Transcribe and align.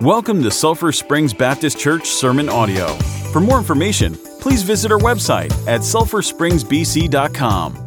Welcome 0.00 0.42
to 0.44 0.50
Sulphur 0.50 0.92
Springs 0.92 1.34
Baptist 1.34 1.78
Church 1.78 2.08
Sermon 2.08 2.48
Audio. 2.48 2.94
For 3.34 3.40
more 3.40 3.58
information, 3.58 4.14
please 4.40 4.62
visit 4.62 4.90
our 4.90 4.98
website 4.98 5.52
at 5.68 5.82
sulphurspringsbc.com. 5.82 7.86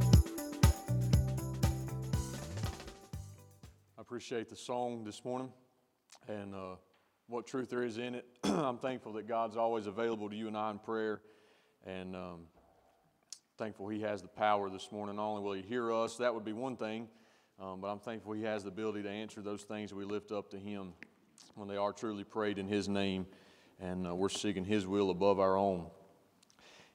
I 3.97 4.01
appreciate 4.01 4.47
the 4.47 4.55
song 4.55 5.03
this 5.03 5.25
morning 5.25 5.51
and 6.27 6.53
uh, 6.53 6.75
what 7.29 7.47
truth 7.47 7.71
there 7.71 7.81
is 7.81 7.97
in 7.97 8.13
it. 8.13 8.27
I'm 8.43 8.77
thankful 8.77 9.13
that 9.13 9.27
God's 9.27 9.57
always 9.57 9.87
available 9.87 10.29
to 10.29 10.35
you 10.35 10.47
and 10.47 10.55
I 10.55 10.69
in 10.69 10.77
prayer, 10.77 11.19
and 11.83 12.15
um, 12.15 12.41
thankful 13.57 13.87
He 13.87 14.01
has 14.01 14.21
the 14.21 14.27
power 14.27 14.69
this 14.69 14.91
morning. 14.91 15.15
Not 15.15 15.29
only 15.29 15.41
will 15.41 15.53
He 15.53 15.63
hear 15.63 15.91
us, 15.91 16.17
that 16.17 16.35
would 16.35 16.45
be 16.45 16.53
one 16.53 16.77
thing, 16.77 17.07
um, 17.59 17.81
but 17.81 17.87
I'm 17.87 17.97
thankful 17.97 18.33
He 18.33 18.43
has 18.43 18.61
the 18.61 18.69
ability 18.69 19.01
to 19.01 19.09
answer 19.09 19.41
those 19.41 19.63
things 19.63 19.95
we 19.95 20.05
lift 20.05 20.31
up 20.31 20.51
to 20.51 20.59
Him 20.59 20.93
when 21.55 21.67
they 21.67 21.77
are 21.77 21.93
truly 21.93 22.23
prayed 22.23 22.57
in 22.57 22.67
His 22.67 22.87
name, 22.89 23.25
and 23.79 24.07
uh, 24.07 24.15
we're 24.15 24.29
seeking 24.29 24.65
His 24.65 24.87
will 24.87 25.09
above 25.09 25.39
our 25.39 25.57
own. 25.57 25.85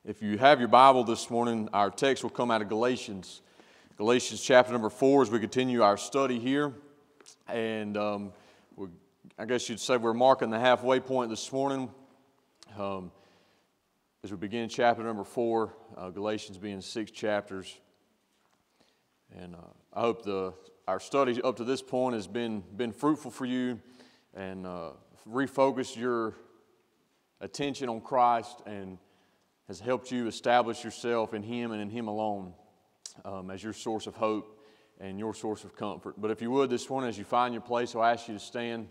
If 0.04 0.22
you 0.22 0.38
have 0.38 0.58
your 0.58 0.68
Bible 0.68 1.04
this 1.04 1.30
morning, 1.30 1.68
our 1.72 1.90
text 1.90 2.22
will 2.22 2.30
come 2.30 2.50
out 2.50 2.62
of 2.62 2.68
Galatians. 2.68 3.42
Galatians 3.96 4.42
chapter 4.42 4.72
number 4.72 4.90
four 4.90 5.22
as 5.22 5.30
we 5.30 5.38
continue 5.38 5.82
our 5.82 5.96
study 5.96 6.38
here. 6.38 6.72
And 7.48 7.96
um, 7.96 8.32
I 9.38 9.44
guess 9.44 9.68
you'd 9.68 9.80
say 9.80 9.96
we're 9.96 10.14
marking 10.14 10.50
the 10.50 10.58
halfway 10.58 11.00
point 11.00 11.30
this 11.30 11.52
morning 11.52 11.90
um, 12.78 13.10
as 14.24 14.30
we 14.30 14.36
begin 14.36 14.68
chapter 14.68 15.02
number 15.02 15.24
four, 15.24 15.74
uh, 15.96 16.10
Galatians 16.10 16.58
being 16.58 16.80
six 16.80 17.10
chapters. 17.10 17.78
And 19.36 19.54
uh, 19.54 19.58
I 19.92 20.00
hope 20.00 20.24
the, 20.24 20.54
our 20.86 21.00
study 21.00 21.40
up 21.42 21.56
to 21.56 21.64
this 21.64 21.82
point 21.82 22.14
has 22.14 22.26
been, 22.26 22.62
been 22.76 22.92
fruitful 22.92 23.30
for 23.30 23.44
you 23.44 23.80
and 24.38 24.66
uh, 24.66 24.90
refocused 25.28 25.96
your 25.96 26.34
attention 27.40 27.88
on 27.88 28.00
Christ 28.00 28.62
and 28.66 28.96
has 29.66 29.80
helped 29.80 30.12
you 30.12 30.28
establish 30.28 30.84
yourself 30.84 31.34
in 31.34 31.42
Him 31.42 31.72
and 31.72 31.82
in 31.82 31.90
Him 31.90 32.06
alone 32.06 32.54
um, 33.24 33.50
as 33.50 33.62
your 33.62 33.72
source 33.72 34.06
of 34.06 34.14
hope 34.14 34.60
and 35.00 35.18
your 35.18 35.34
source 35.34 35.64
of 35.64 35.74
comfort. 35.74 36.14
But 36.16 36.30
if 36.30 36.40
you 36.40 36.52
would 36.52 36.70
this 36.70 36.88
morning, 36.88 37.10
as 37.10 37.18
you 37.18 37.24
find 37.24 37.52
your 37.52 37.62
place, 37.62 37.96
I'll 37.96 38.04
ask 38.04 38.28
you 38.28 38.34
to 38.34 38.40
stand 38.40 38.88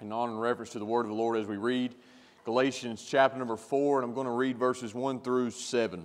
in 0.00 0.10
honor 0.10 0.32
and 0.32 0.40
reference 0.40 0.70
to 0.70 0.80
the 0.80 0.84
word 0.84 1.02
of 1.02 1.08
the 1.08 1.14
Lord 1.14 1.38
as 1.38 1.46
we 1.46 1.56
read 1.56 1.94
Galatians 2.44 3.06
chapter 3.08 3.38
number 3.38 3.56
4, 3.56 4.00
and 4.00 4.08
I'm 4.08 4.14
going 4.14 4.26
to 4.26 4.32
read 4.32 4.58
verses 4.58 4.92
1 4.92 5.20
through 5.20 5.50
7. 5.52 6.04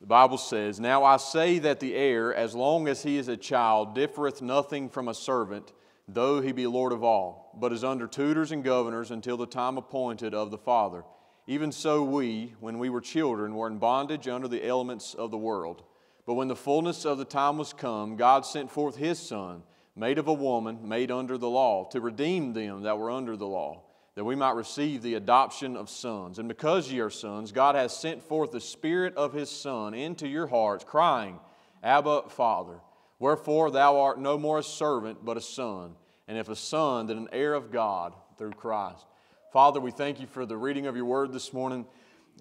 The 0.00 0.06
Bible 0.06 0.36
says, 0.36 0.80
Now 0.80 1.04
I 1.04 1.16
say 1.18 1.60
that 1.60 1.78
the 1.78 1.94
heir, 1.94 2.34
as 2.34 2.56
long 2.56 2.88
as 2.88 3.04
he 3.04 3.16
is 3.18 3.28
a 3.28 3.36
child, 3.36 3.94
differeth 3.94 4.42
nothing 4.42 4.88
from 4.88 5.08
a 5.08 5.14
servant 5.14 5.72
though 6.06 6.40
he 6.40 6.52
be 6.52 6.66
Lord 6.66 6.92
of 6.92 7.02
all, 7.02 7.56
but 7.58 7.72
is 7.72 7.84
under 7.84 8.06
tutors 8.06 8.52
and 8.52 8.62
governors 8.62 9.10
until 9.10 9.36
the 9.36 9.46
time 9.46 9.78
appointed 9.78 10.34
of 10.34 10.50
the 10.50 10.58
Father. 10.58 11.04
Even 11.46 11.72
so, 11.72 12.02
we, 12.02 12.54
when 12.60 12.78
we 12.78 12.88
were 12.88 13.00
children, 13.00 13.54
were 13.54 13.66
in 13.66 13.78
bondage 13.78 14.28
under 14.28 14.48
the 14.48 14.66
elements 14.66 15.14
of 15.14 15.30
the 15.30 15.38
world. 15.38 15.82
But 16.26 16.34
when 16.34 16.48
the 16.48 16.56
fullness 16.56 17.04
of 17.04 17.18
the 17.18 17.24
time 17.24 17.58
was 17.58 17.72
come, 17.72 18.16
God 18.16 18.46
sent 18.46 18.70
forth 18.70 18.96
his 18.96 19.18
Son, 19.18 19.62
made 19.94 20.18
of 20.18 20.26
a 20.26 20.32
woman, 20.32 20.88
made 20.88 21.10
under 21.10 21.36
the 21.36 21.48
law, 21.48 21.84
to 21.90 22.00
redeem 22.00 22.54
them 22.54 22.82
that 22.82 22.98
were 22.98 23.10
under 23.10 23.36
the 23.36 23.46
law, 23.46 23.82
that 24.14 24.24
we 24.24 24.34
might 24.34 24.54
receive 24.54 25.02
the 25.02 25.14
adoption 25.14 25.76
of 25.76 25.90
sons. 25.90 26.38
And 26.38 26.48
because 26.48 26.90
ye 26.90 27.00
are 27.00 27.10
sons, 27.10 27.52
God 27.52 27.74
has 27.74 27.94
sent 27.94 28.22
forth 28.22 28.52
the 28.52 28.60
Spirit 28.60 29.14
of 29.16 29.34
his 29.34 29.50
Son 29.50 29.92
into 29.92 30.26
your 30.26 30.46
hearts, 30.46 30.84
crying, 30.84 31.38
Abba, 31.82 32.30
Father. 32.30 32.80
Wherefore 33.24 33.70
thou 33.70 34.02
art 34.02 34.20
no 34.20 34.36
more 34.36 34.58
a 34.58 34.62
servant, 34.62 35.24
but 35.24 35.38
a 35.38 35.40
son. 35.40 35.94
And 36.28 36.36
if 36.36 36.50
a 36.50 36.54
son, 36.54 37.06
then 37.06 37.16
an 37.16 37.28
heir 37.32 37.54
of 37.54 37.72
God 37.72 38.12
through 38.36 38.50
Christ. 38.50 39.06
Father, 39.50 39.80
we 39.80 39.92
thank 39.92 40.20
you 40.20 40.26
for 40.26 40.44
the 40.44 40.58
reading 40.58 40.86
of 40.86 40.94
your 40.94 41.06
word 41.06 41.32
this 41.32 41.50
morning. 41.50 41.86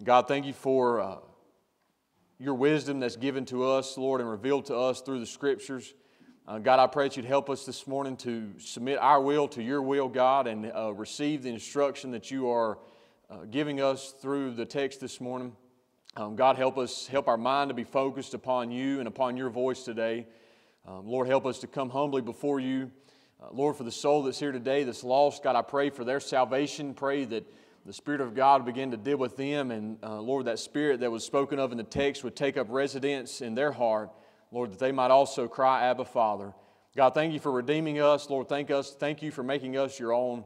God, 0.04 0.28
thank 0.28 0.46
you 0.46 0.52
for 0.52 1.00
uh, 1.00 1.18
your 2.38 2.56
wisdom 2.56 3.00
that's 3.00 3.16
given 3.16 3.46
to 3.46 3.64
us, 3.64 3.98
Lord, 3.98 4.20
and 4.20 4.30
revealed 4.30 4.66
to 4.66 4.76
us 4.76 5.00
through 5.00 5.22
the 5.22 5.26
scriptures. 5.26 5.94
Uh, 6.46 6.60
God, 6.60 6.80
I 6.82 6.88
pray 6.88 7.08
that 7.08 7.16
you'd 7.16 7.28
help 7.28 7.50
us 7.50 7.66
this 7.66 7.88
morning 7.88 8.18
to 8.18 8.52
submit 8.60 9.00
our 9.00 9.22
will 9.22 9.48
to 9.48 9.64
your 9.64 9.82
will, 9.82 10.10
God, 10.10 10.48
and 10.48 10.70
uh, 10.70 10.94
receive 10.94 11.44
the 11.44 11.50
instruction 11.50 12.12
that 12.12 12.30
you 12.30 12.50
are 12.50 12.78
uh, 13.30 13.46
giving 13.50 13.80
us 13.80 14.14
through 14.22 14.52
the 14.52 14.66
text 14.66 15.00
this 15.00 15.22
morning. 15.22 15.56
Um, 16.18 16.36
God, 16.36 16.58
help 16.58 16.78
us, 16.78 17.08
help 17.08 17.30
our 17.30 17.38
mind 17.38 17.70
to 17.70 17.74
be 17.74 17.86
focused 17.86 18.34
upon 18.34 18.70
you 18.70 19.00
and 19.00 19.08
upon 19.08 19.38
your 19.38 19.50
voice 19.50 19.84
today. 19.84 20.28
Um, 20.86 21.08
Lord, 21.08 21.28
help 21.28 21.46
us 21.46 21.60
to 21.60 21.68
come 21.68 21.90
humbly 21.90 22.22
before 22.22 22.60
you. 22.60 22.92
Uh, 23.42 23.48
Lord, 23.54 23.78
for 23.78 23.86
the 23.86 23.92
soul 23.92 24.24
that's 24.24 24.40
here 24.40 24.52
today 24.52 24.84
that's 24.84 25.04
lost, 25.04 25.42
God, 25.42 25.56
I 25.56 25.62
pray 25.62 25.90
for 25.90 26.04
their 26.04 26.20
salvation. 26.20 26.94
Pray 26.94 27.24
that 27.24 27.46
the 27.86 27.94
Spirit 27.94 28.20
of 28.20 28.36
God 28.36 28.66
begin 28.66 28.92
to 28.92 28.98
deal 28.98 29.18
with 29.18 29.38
them. 29.38 29.72
And 29.72 29.98
uh, 30.04 30.20
Lord, 30.20 30.46
that 30.46 30.60
Spirit 30.60 31.00
that 31.00 31.10
was 31.10 31.24
spoken 31.24 31.58
of 31.58 31.72
in 31.72 31.78
the 31.78 31.86
text 31.86 32.24
would 32.26 32.36
take 32.36 32.58
up 32.58 32.68
residence 32.70 33.40
in 33.40 33.56
their 33.56 33.72
heart. 33.72 34.12
Lord, 34.52 34.72
that 34.72 34.80
they 34.80 34.92
might 34.92 35.10
also 35.10 35.48
cry, 35.48 35.86
Abba, 35.86 36.04
Father. 36.04 36.54
God, 36.98 37.14
thank 37.14 37.34
you 37.34 37.40
for 37.40 37.52
redeeming 37.52 38.02
us. 38.02 38.30
Lord, 38.30 38.50
thank 38.50 38.70
us. 38.70 38.94
Thank 38.94 39.22
you 39.22 39.32
for 39.32 39.42
making 39.42 39.78
us 39.78 39.98
your 39.98 40.14
own. 40.14 40.44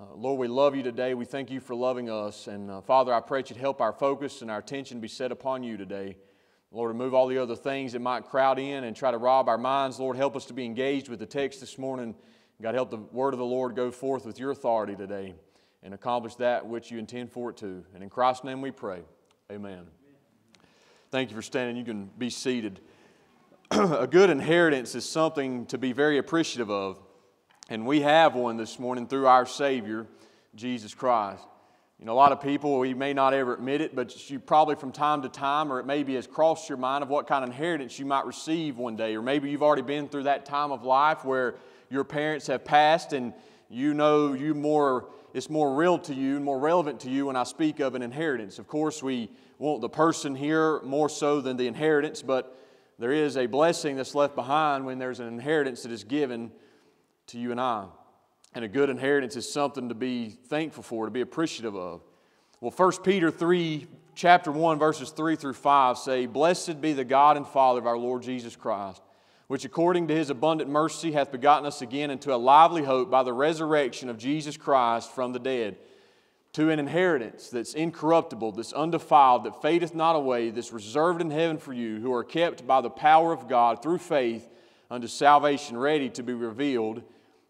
Uh, 0.00 0.14
Lord, 0.14 0.38
we 0.38 0.48
love 0.48 0.74
you 0.74 0.82
today. 0.82 1.14
We 1.14 1.24
thank 1.24 1.50
you 1.50 1.60
for 1.60 1.74
loving 1.74 2.08
us. 2.08 2.46
And 2.46 2.70
uh, 2.70 2.80
Father, 2.80 3.12
I 3.12 3.20
pray 3.20 3.42
that 3.42 3.50
you'd 3.50 3.58
help 3.58 3.80
our 3.80 3.92
focus 3.92 4.40
and 4.40 4.50
our 4.50 4.58
attention 4.58 5.00
be 5.00 5.08
set 5.08 5.32
upon 5.32 5.62
you 5.62 5.76
today. 5.76 6.16
Lord, 6.74 6.88
remove 6.88 7.14
all 7.14 7.28
the 7.28 7.38
other 7.38 7.54
things 7.54 7.92
that 7.92 8.00
might 8.00 8.24
crowd 8.24 8.58
in 8.58 8.82
and 8.82 8.96
try 8.96 9.12
to 9.12 9.16
rob 9.16 9.48
our 9.48 9.56
minds. 9.56 10.00
Lord, 10.00 10.16
help 10.16 10.34
us 10.34 10.44
to 10.46 10.52
be 10.52 10.64
engaged 10.64 11.08
with 11.08 11.20
the 11.20 11.26
text 11.26 11.60
this 11.60 11.78
morning. 11.78 12.16
God, 12.60 12.74
help 12.74 12.90
the 12.90 12.96
word 12.96 13.32
of 13.32 13.38
the 13.38 13.44
Lord 13.44 13.76
go 13.76 13.92
forth 13.92 14.26
with 14.26 14.40
your 14.40 14.50
authority 14.50 14.96
today 14.96 15.34
and 15.84 15.94
accomplish 15.94 16.34
that 16.36 16.66
which 16.66 16.90
you 16.90 16.98
intend 16.98 17.30
for 17.30 17.50
it 17.50 17.56
to. 17.58 17.84
And 17.94 18.02
in 18.02 18.10
Christ's 18.10 18.42
name 18.42 18.60
we 18.60 18.72
pray. 18.72 19.02
Amen. 19.52 19.86
Thank 21.12 21.30
you 21.30 21.36
for 21.36 21.42
standing. 21.42 21.76
You 21.76 21.84
can 21.84 22.10
be 22.18 22.28
seated. 22.28 22.80
a 23.70 24.08
good 24.08 24.28
inheritance 24.28 24.96
is 24.96 25.08
something 25.08 25.66
to 25.66 25.78
be 25.78 25.92
very 25.92 26.18
appreciative 26.18 26.70
of. 26.70 26.98
And 27.68 27.86
we 27.86 28.00
have 28.00 28.34
one 28.34 28.56
this 28.56 28.80
morning 28.80 29.06
through 29.06 29.28
our 29.28 29.46
Savior, 29.46 30.08
Jesus 30.56 30.92
Christ. 30.92 31.46
You 31.98 32.06
know, 32.06 32.12
a 32.12 32.14
lot 32.14 32.32
of 32.32 32.40
people, 32.40 32.78
we 32.78 32.92
may 32.92 33.12
not 33.12 33.34
ever 33.34 33.54
admit 33.54 33.80
it, 33.80 33.94
but 33.94 34.28
you 34.28 34.40
probably 34.40 34.74
from 34.74 34.90
time 34.90 35.22
to 35.22 35.28
time, 35.28 35.72
or 35.72 35.78
it 35.78 35.86
maybe 35.86 36.16
has 36.16 36.26
crossed 36.26 36.68
your 36.68 36.76
mind 36.76 37.02
of 37.02 37.08
what 37.08 37.26
kind 37.26 37.44
of 37.44 37.50
inheritance 37.50 37.98
you 37.98 38.04
might 38.04 38.26
receive 38.26 38.76
one 38.76 38.96
day. 38.96 39.14
Or 39.14 39.22
maybe 39.22 39.48
you've 39.50 39.62
already 39.62 39.82
been 39.82 40.08
through 40.08 40.24
that 40.24 40.44
time 40.44 40.72
of 40.72 40.82
life 40.82 41.24
where 41.24 41.54
your 41.90 42.04
parents 42.04 42.48
have 42.48 42.64
passed 42.64 43.12
and 43.12 43.32
you 43.70 43.94
know 43.94 44.32
you 44.32 44.54
more, 44.54 45.08
it's 45.32 45.48
more 45.48 45.74
real 45.74 45.98
to 46.00 46.14
you 46.14 46.36
and 46.36 46.44
more 46.44 46.58
relevant 46.58 47.00
to 47.00 47.10
you 47.10 47.26
when 47.26 47.36
I 47.36 47.44
speak 47.44 47.78
of 47.78 47.94
an 47.94 48.02
inheritance. 48.02 48.58
Of 48.58 48.66
course, 48.66 49.02
we 49.02 49.30
want 49.58 49.80
the 49.80 49.88
person 49.88 50.34
here 50.34 50.80
more 50.82 51.08
so 51.08 51.40
than 51.40 51.56
the 51.56 51.68
inheritance, 51.68 52.22
but 52.22 52.58
there 52.98 53.12
is 53.12 53.36
a 53.36 53.46
blessing 53.46 53.96
that's 53.96 54.14
left 54.14 54.34
behind 54.34 54.84
when 54.84 54.98
there's 54.98 55.20
an 55.20 55.28
inheritance 55.28 55.84
that 55.84 55.92
is 55.92 56.04
given 56.04 56.50
to 57.28 57.38
you 57.38 57.52
and 57.52 57.60
I. 57.60 57.86
And 58.54 58.64
a 58.64 58.68
good 58.68 58.88
inheritance 58.88 59.34
is 59.34 59.52
something 59.52 59.88
to 59.88 59.94
be 59.94 60.28
thankful 60.28 60.82
for, 60.82 61.06
to 61.06 61.10
be 61.10 61.20
appreciative 61.20 61.74
of. 61.74 62.02
Well, 62.60 62.70
1 62.70 63.02
Peter 63.02 63.30
3, 63.30 63.86
chapter 64.14 64.52
1, 64.52 64.78
verses 64.78 65.10
3 65.10 65.34
through 65.34 65.54
5 65.54 65.98
say, 65.98 66.26
Blessed 66.26 66.80
be 66.80 66.92
the 66.92 67.04
God 67.04 67.36
and 67.36 67.46
Father 67.46 67.80
of 67.80 67.86
our 67.86 67.98
Lord 67.98 68.22
Jesus 68.22 68.54
Christ, 68.54 69.02
which 69.48 69.64
according 69.64 70.08
to 70.08 70.14
his 70.14 70.30
abundant 70.30 70.70
mercy 70.70 71.12
hath 71.12 71.32
begotten 71.32 71.66
us 71.66 71.82
again 71.82 72.10
into 72.10 72.32
a 72.32 72.36
lively 72.36 72.84
hope 72.84 73.10
by 73.10 73.24
the 73.24 73.32
resurrection 73.32 74.08
of 74.08 74.18
Jesus 74.18 74.56
Christ 74.56 75.12
from 75.12 75.32
the 75.32 75.40
dead, 75.40 75.76
to 76.52 76.70
an 76.70 76.78
inheritance 76.78 77.50
that's 77.50 77.74
incorruptible, 77.74 78.52
that's 78.52 78.72
undefiled, 78.72 79.42
that 79.42 79.60
fadeth 79.60 79.96
not 79.96 80.14
away, 80.14 80.50
that's 80.50 80.72
reserved 80.72 81.20
in 81.20 81.32
heaven 81.32 81.58
for 81.58 81.72
you, 81.72 81.98
who 81.98 82.12
are 82.12 82.22
kept 82.22 82.64
by 82.64 82.80
the 82.80 82.88
power 82.88 83.32
of 83.32 83.48
God 83.48 83.82
through 83.82 83.98
faith 83.98 84.48
unto 84.88 85.08
salvation, 85.08 85.76
ready 85.76 86.08
to 86.10 86.22
be 86.22 86.32
revealed 86.32 87.02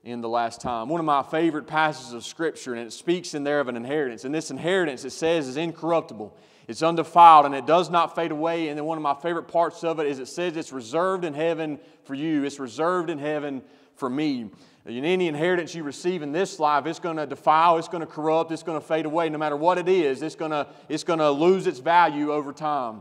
in 0.04 0.20
the 0.20 0.28
last 0.28 0.60
time. 0.60 0.88
One 0.88 1.00
of 1.00 1.06
my 1.06 1.22
favorite 1.22 1.66
passages 1.66 2.12
of 2.12 2.24
Scripture, 2.24 2.74
and 2.74 2.86
it 2.86 2.92
speaks 2.92 3.32
in 3.32 3.42
there 3.42 3.60
of 3.60 3.68
an 3.68 3.76
inheritance. 3.76 4.24
And 4.24 4.34
this 4.34 4.50
inheritance, 4.50 5.04
it 5.04 5.10
says, 5.10 5.48
is 5.48 5.56
incorruptible, 5.56 6.36
it's 6.68 6.82
undefiled, 6.82 7.46
and 7.46 7.54
it 7.54 7.66
does 7.66 7.90
not 7.90 8.14
fade 8.14 8.30
away. 8.30 8.68
And 8.68 8.78
then 8.78 8.84
one 8.84 8.98
of 8.98 9.02
my 9.02 9.14
favorite 9.14 9.48
parts 9.48 9.82
of 9.82 9.98
it 10.00 10.06
is 10.06 10.18
it 10.18 10.28
says 10.28 10.56
it's 10.56 10.72
reserved 10.72 11.24
in 11.24 11.32
heaven 11.32 11.78
for 12.04 12.14
you, 12.14 12.44
it's 12.44 12.58
reserved 12.58 13.08
in 13.08 13.18
heaven 13.18 13.62
for 13.96 14.10
me. 14.10 14.50
In 14.86 15.06
any 15.06 15.28
inheritance 15.28 15.74
you 15.74 15.82
receive 15.82 16.20
in 16.20 16.32
this 16.32 16.60
life, 16.60 16.84
it's 16.84 16.98
going 16.98 17.16
to 17.16 17.26
defile, 17.26 17.78
it's 17.78 17.88
going 17.88 18.02
to 18.02 18.06
corrupt, 18.06 18.52
it's 18.52 18.62
going 18.62 18.78
to 18.78 18.86
fade 18.86 19.06
away. 19.06 19.30
No 19.30 19.38
matter 19.38 19.56
what 19.56 19.78
it 19.78 19.88
is, 19.88 20.20
it's 20.20 20.34
going 20.34 20.50
to, 20.50 20.66
it's 20.90 21.04
going 21.04 21.20
to 21.20 21.30
lose 21.30 21.66
its 21.66 21.78
value 21.78 22.30
over 22.30 22.52
time. 22.52 23.00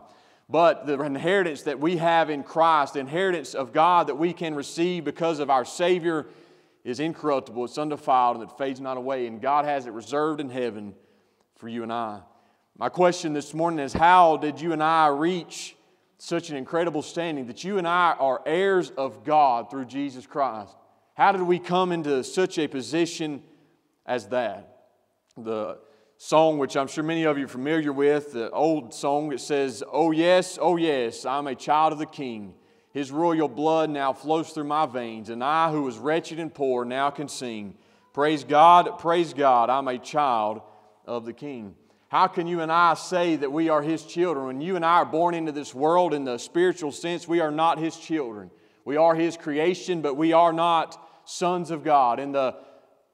But 0.50 0.86
the 0.86 1.02
inheritance 1.02 1.64
that 1.64 1.80
we 1.80 1.98
have 1.98 2.30
in 2.30 2.44
Christ, 2.44 2.94
the 2.94 3.02
inheritance 3.02 3.54
of 3.54 3.74
God 3.74 4.08
that 4.08 4.16
we 4.16 4.32
can 4.32 4.56
receive 4.56 5.04
because 5.04 5.40
of 5.40 5.50
our 5.50 5.66
Savior 5.66 6.28
is 6.84 7.00
incorruptible, 7.00 7.66
it's 7.66 7.78
undefiled, 7.78 8.38
and 8.38 8.50
it 8.50 8.58
fades 8.58 8.82
not 8.82 8.98
away. 8.98 9.28
And 9.28 9.42
God 9.42 9.66
has 9.66 9.86
it 9.86 9.94
reserved 9.94 10.42
in 10.42 10.50
heaven 10.50 10.94
for 11.56 11.68
you 11.70 11.84
and 11.84 11.94
I. 11.94 12.22
My 12.78 12.90
question 12.90 13.34
this 13.34 13.54
morning 13.54 13.80
is 13.80 13.94
how 13.94 14.38
did 14.38 14.60
you 14.60 14.74
and 14.74 14.84
I 14.84 15.08
reach 15.08 15.76
such 16.18 16.50
an 16.50 16.56
incredible 16.56 17.02
standing 17.02 17.48
that 17.48 17.64
you 17.64 17.78
and 17.78 17.88
I 17.88 18.16
are 18.20 18.42
heirs 18.46 18.90
of 18.92 19.24
God 19.24 19.70
through 19.70 19.86
Jesus 19.86 20.26
Christ? 20.26 20.76
How 21.16 21.32
did 21.32 21.42
we 21.42 21.60
come 21.60 21.92
into 21.92 22.24
such 22.24 22.58
a 22.58 22.68
position 22.68 23.44
as 24.06 24.28
that. 24.28 24.86
The 25.38 25.80
song, 26.18 26.58
which 26.58 26.78
I'm 26.78 26.88
sure 26.88 27.04
many 27.04 27.24
of 27.24 27.38
you 27.38 27.46
are 27.46 27.50
familiar 27.50 27.92
with, 27.92 28.34
the 28.34 28.50
old 28.52 28.94
song 28.94 29.30
that 29.30 29.40
says, 29.40 29.84
Oh, 29.92 30.12
yes, 30.12 30.58
oh, 30.62 30.78
yes, 30.78 31.26
I'm 31.26 31.48
a 31.48 31.56
child 31.56 31.94
of 31.94 32.00
the 32.00 32.06
King. 32.06 32.54
His 32.94 33.12
royal 33.12 33.48
blood 33.48 33.90
now 33.90 34.14
flows 34.14 34.52
through 34.52 34.66
my 34.66 34.86
veins, 34.86 35.30
and 35.30 35.44
I, 35.44 35.72
who 35.72 35.82
was 35.82 35.98
wretched 35.98 36.40
and 36.40 36.54
poor, 36.54 36.86
now 36.86 37.10
can 37.10 37.28
sing. 37.28 37.76
Praise 38.14 38.44
God, 38.44 39.00
praise 39.00 39.34
God, 39.34 39.72
I'm 39.72 39.88
a 39.88 39.98
child 39.98 40.62
of 41.06 41.26
the 41.26 41.34
King. 41.34 41.76
How 42.10 42.28
can 42.28 42.46
you 42.46 42.62
and 42.62 42.72
I 42.72 42.94
say 42.94 43.36
that 43.38 43.52
we 43.52 43.70
are 43.70 43.82
His 43.82 44.06
children? 44.06 44.46
When 44.46 44.62
you 44.62 44.76
and 44.76 44.86
I 44.86 44.98
are 44.98 45.06
born 45.06 45.34
into 45.34 45.52
this 45.52 45.74
world 45.74 46.14
in 46.14 46.24
the 46.24 46.38
spiritual 46.38 46.92
sense, 46.92 47.28
we 47.28 47.40
are 47.40 47.50
not 47.50 47.80
His 47.80 47.98
children. 47.98 48.52
We 48.86 48.98
are 48.98 49.16
His 49.16 49.36
creation, 49.38 50.04
but 50.04 50.16
we 50.16 50.32
are 50.32 50.54
not 50.54 51.04
sons 51.26 51.72
of 51.72 51.84
God 51.84 52.20
in 52.20 52.32
the 52.32 52.56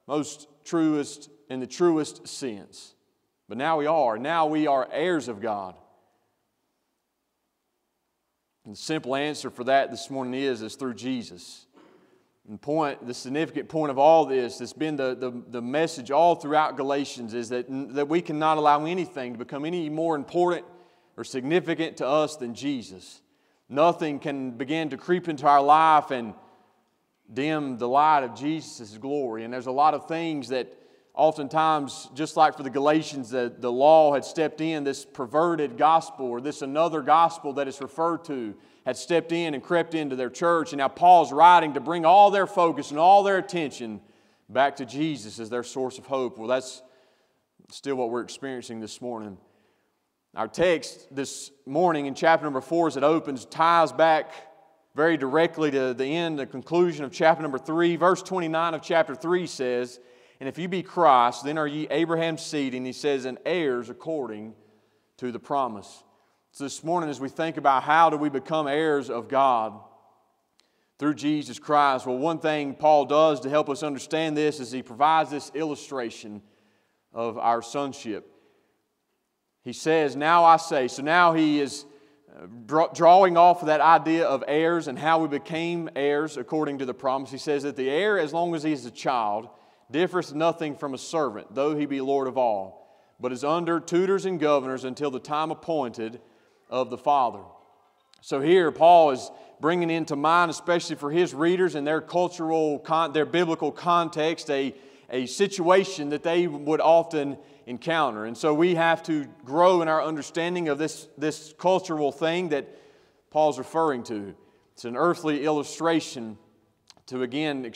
most 0.06 0.50
truest, 0.66 1.30
in 1.50 1.62
the 1.62 1.68
truest 1.68 2.28
sense. 2.28 2.94
But 3.48 3.58
now 3.58 3.78
we 3.78 3.86
are. 3.86 4.18
Now 4.18 4.48
we 4.48 4.68
are 4.68 4.90
heirs 4.92 5.30
of 5.30 5.40
God. 5.40 5.76
And 8.66 8.76
the 8.76 8.80
simple 8.80 9.16
answer 9.16 9.50
for 9.50 9.64
that 9.66 9.92
this 9.92 10.10
morning 10.10 10.40
is, 10.40 10.62
is 10.62 10.76
through 10.76 10.96
Jesus. 10.96 11.66
And 12.48 12.60
point, 12.60 13.06
the 13.06 13.14
significant 13.14 13.70
point 13.70 13.92
of 13.92 14.00
all 14.00 14.26
this 14.26 14.58
that's 14.58 14.74
been 14.74 14.96
the, 14.96 15.16
the, 15.16 15.44
the 15.50 15.62
message 15.62 16.10
all 16.10 16.36
throughout 16.36 16.78
Galatians 16.78 17.34
is 17.34 17.50
that, 17.50 17.66
that 17.94 18.08
we 18.08 18.22
cannot 18.22 18.58
allow 18.58 18.86
anything 18.86 19.34
to 19.34 19.40
become 19.40 19.66
any 19.66 19.88
more 19.90 20.16
important 20.16 20.66
or 21.16 21.24
significant 21.24 21.98
to 21.98 22.08
us 22.08 22.38
than 22.38 22.56
Jesus. 22.56 23.22
Nothing 23.70 24.20
can 24.20 24.52
begin 24.52 24.90
to 24.90 24.98
creep 24.98 25.30
into 25.30 25.46
our 25.46 25.62
life 25.62 26.10
and 26.10 26.34
dim 27.32 27.78
the 27.78 27.88
light 27.88 28.24
of 28.24 28.34
Jesus' 28.36 28.98
glory. 28.98 29.44
And 29.44 29.54
there's 29.54 29.68
a 29.68 29.72
lot 29.72 29.94
of 29.94 30.08
things 30.08 30.50
that 30.50 30.74
oftentimes, 31.20 32.10
just 32.16 32.38
like 32.38 32.56
for 32.56 32.64
the 32.64 32.70
Galatians, 32.70 33.30
the, 33.30 33.54
the 33.56 33.72
law 33.72 34.14
had 34.14 34.24
stepped 34.24 34.62
in, 34.62 34.86
this 34.86 35.04
perverted 35.04 35.78
gospel 35.78 36.28
or 36.28 36.40
this 36.40 36.62
another 36.62 37.02
gospel 37.02 37.52
that 37.54 37.68
is 37.68 37.82
referred 37.82 38.24
to 38.24 38.56
had 38.86 38.96
stepped 38.96 39.34
in 39.34 39.54
and 39.54 39.62
crept 39.62 39.94
into 39.94 40.16
their 40.16 40.30
church. 40.30 40.72
And 40.72 40.78
now 40.78 40.88
Paul's 40.88 41.34
writing 41.34 41.74
to 41.74 41.82
bring 41.82 42.06
all 42.06 42.32
their 42.32 42.48
focus 42.48 42.92
and 42.92 43.00
all 43.00 43.24
their 43.24 43.38
attention 43.38 44.00
back 44.48 44.78
to 44.78 44.86
Jesus 44.86 45.42
as 45.42 45.50
their 45.50 45.62
source 45.62 45.98
of 45.98 46.06
hope. 46.06 46.38
Well, 46.38 46.48
that's 46.48 46.82
still 47.70 47.96
what 47.96 48.12
we're 48.12 48.22
experiencing 48.22 48.80
this 48.80 49.02
morning. 49.02 49.38
Our 50.36 50.48
text 50.48 51.14
this 51.14 51.52
morning 51.66 52.06
in 52.06 52.16
chapter 52.16 52.46
number 52.46 52.62
four, 52.62 52.88
as 52.88 52.96
it 52.96 53.04
opens, 53.04 53.44
ties 53.44 53.92
back 53.92 54.32
very 54.96 55.18
directly 55.18 55.70
to 55.72 55.94
the 55.94 56.06
end, 56.06 56.40
the 56.40 56.46
conclusion 56.46 57.04
of 57.04 57.12
chapter 57.12 57.44
number 57.44 57.58
three. 57.58 57.98
Verse 57.98 58.24
29 58.24 58.74
of 58.74 58.82
chapter 58.82 59.16
three 59.16 59.48
says, 59.48 60.00
And 60.40 60.48
if 60.48 60.58
you 60.58 60.68
be 60.68 60.84
Christ, 60.84 61.44
then 61.44 61.58
are 61.58 61.68
ye 61.68 61.88
Abraham's 61.90 62.42
seed, 62.42 62.74
and 62.74 62.86
he 62.86 62.94
says, 62.94 63.26
and 63.26 63.38
heirs 63.46 63.90
according 63.90 64.54
to 65.18 65.32
the 65.32 65.40
promise. 65.40 66.04
So 66.52 66.64
this 66.64 66.84
morning, 66.84 67.10
as 67.10 67.20
we 67.20 67.30
think 67.30 67.58
about 67.58 67.84
how 67.84 68.10
do 68.10 68.18
we 68.18 68.30
become 68.30 68.68
heirs 68.68 69.10
of 69.10 69.28
God 69.28 69.80
through 70.98 71.16
Jesus 71.16 71.60
Christ, 71.60 72.06
well, 72.06 72.18
one 72.18 72.40
thing 72.40 72.74
Paul 72.74 73.06
does 73.06 73.42
to 73.42 73.50
help 73.50 73.70
us 73.70 73.84
understand 73.84 74.38
this 74.38 74.60
is 74.60 74.72
he 74.72 74.82
provides 74.82 75.30
this 75.30 75.52
illustration 75.54 76.42
of 77.14 77.38
our 77.38 77.62
sonship. 77.62 78.34
He 79.64 79.74
says, 79.74 80.16
Now 80.16 80.46
I 80.46 80.58
say. 80.58 80.88
So 80.88 81.04
now 81.04 81.34
he 81.34 81.60
is 81.60 81.86
uh, 82.34 82.88
drawing 82.94 83.36
off 83.36 83.62
of 83.62 83.68
that 83.68 83.82
idea 83.82 84.26
of 84.26 84.44
heirs 84.48 84.88
and 84.88 84.98
how 84.98 85.20
we 85.20 85.28
became 85.28 85.90
heirs 85.96 86.38
according 86.38 86.78
to 86.80 86.86
the 86.86 86.94
promise. 86.94 87.30
He 87.30 87.38
says 87.38 87.64
that 87.64 87.76
the 87.76 87.90
heir, 87.90 88.18
as 88.18 88.34
long 88.34 88.56
as 88.56 88.64
he 88.64 88.72
is 88.72 88.86
a 88.86 88.92
child, 88.92 89.50
differs 89.92 90.34
nothing 90.34 90.76
from 90.76 90.94
a 90.94 90.98
servant, 90.98 91.54
though 91.54 91.76
he 91.76 91.86
be 91.86 92.02
Lord 92.02 92.28
of 92.28 92.38
all, 92.38 93.04
but 93.20 93.32
is 93.32 93.44
under 93.44 93.80
tutors 93.80 94.26
and 94.26 94.40
governors 94.40 94.84
until 94.84 95.12
the 95.12 95.20
time 95.20 95.52
appointed 95.52 96.22
of 96.70 96.90
the 96.90 96.98
Father. 96.98 97.42
So 98.22 98.42
here, 98.42 98.72
Paul 98.72 99.12
is 99.12 99.32
bringing 99.60 99.90
into 99.90 100.16
mind, 100.16 100.52
especially 100.52 100.96
for 100.96 101.12
his 101.12 101.34
readers 101.34 101.76
and 101.76 101.86
their 101.86 102.02
cultural, 102.02 102.84
their 103.14 103.26
biblical 103.26 103.72
context, 103.72 104.50
a, 104.50 104.76
a 105.10 105.26
situation 105.26 106.10
that 106.10 106.24
they 106.24 106.48
would 106.48 106.82
often 106.82 107.38
encounter. 107.66 108.26
And 108.26 108.38
so 108.38 108.54
we 108.54 108.76
have 108.76 109.04
to 109.04 109.26
grow 109.46 109.82
in 109.82 109.88
our 109.88 110.04
understanding 110.04 110.70
of 110.70 110.78
this, 110.78 111.08
this 111.18 111.54
cultural 111.58 112.12
thing 112.12 112.50
that 112.50 112.68
Paul's 113.32 113.58
referring 113.58 114.04
to. 114.04 114.36
It's 114.74 114.86
an 114.86 114.96
earthly 114.96 115.46
illustration 115.46 116.38
to 117.08 117.24
again 117.24 117.70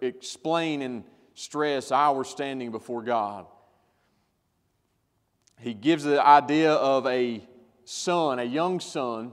explain 0.00 0.82
and 0.82 1.04
stress 1.36 1.92
our 1.92 2.24
standing 2.24 2.72
before 2.72 3.02
God. 3.02 3.46
He 5.60 5.74
gives 5.74 6.02
the 6.02 6.24
idea 6.24 6.72
of 6.72 7.06
a 7.06 7.46
son, 7.84 8.38
a 8.38 8.44
young 8.44 8.80
son, 8.80 9.32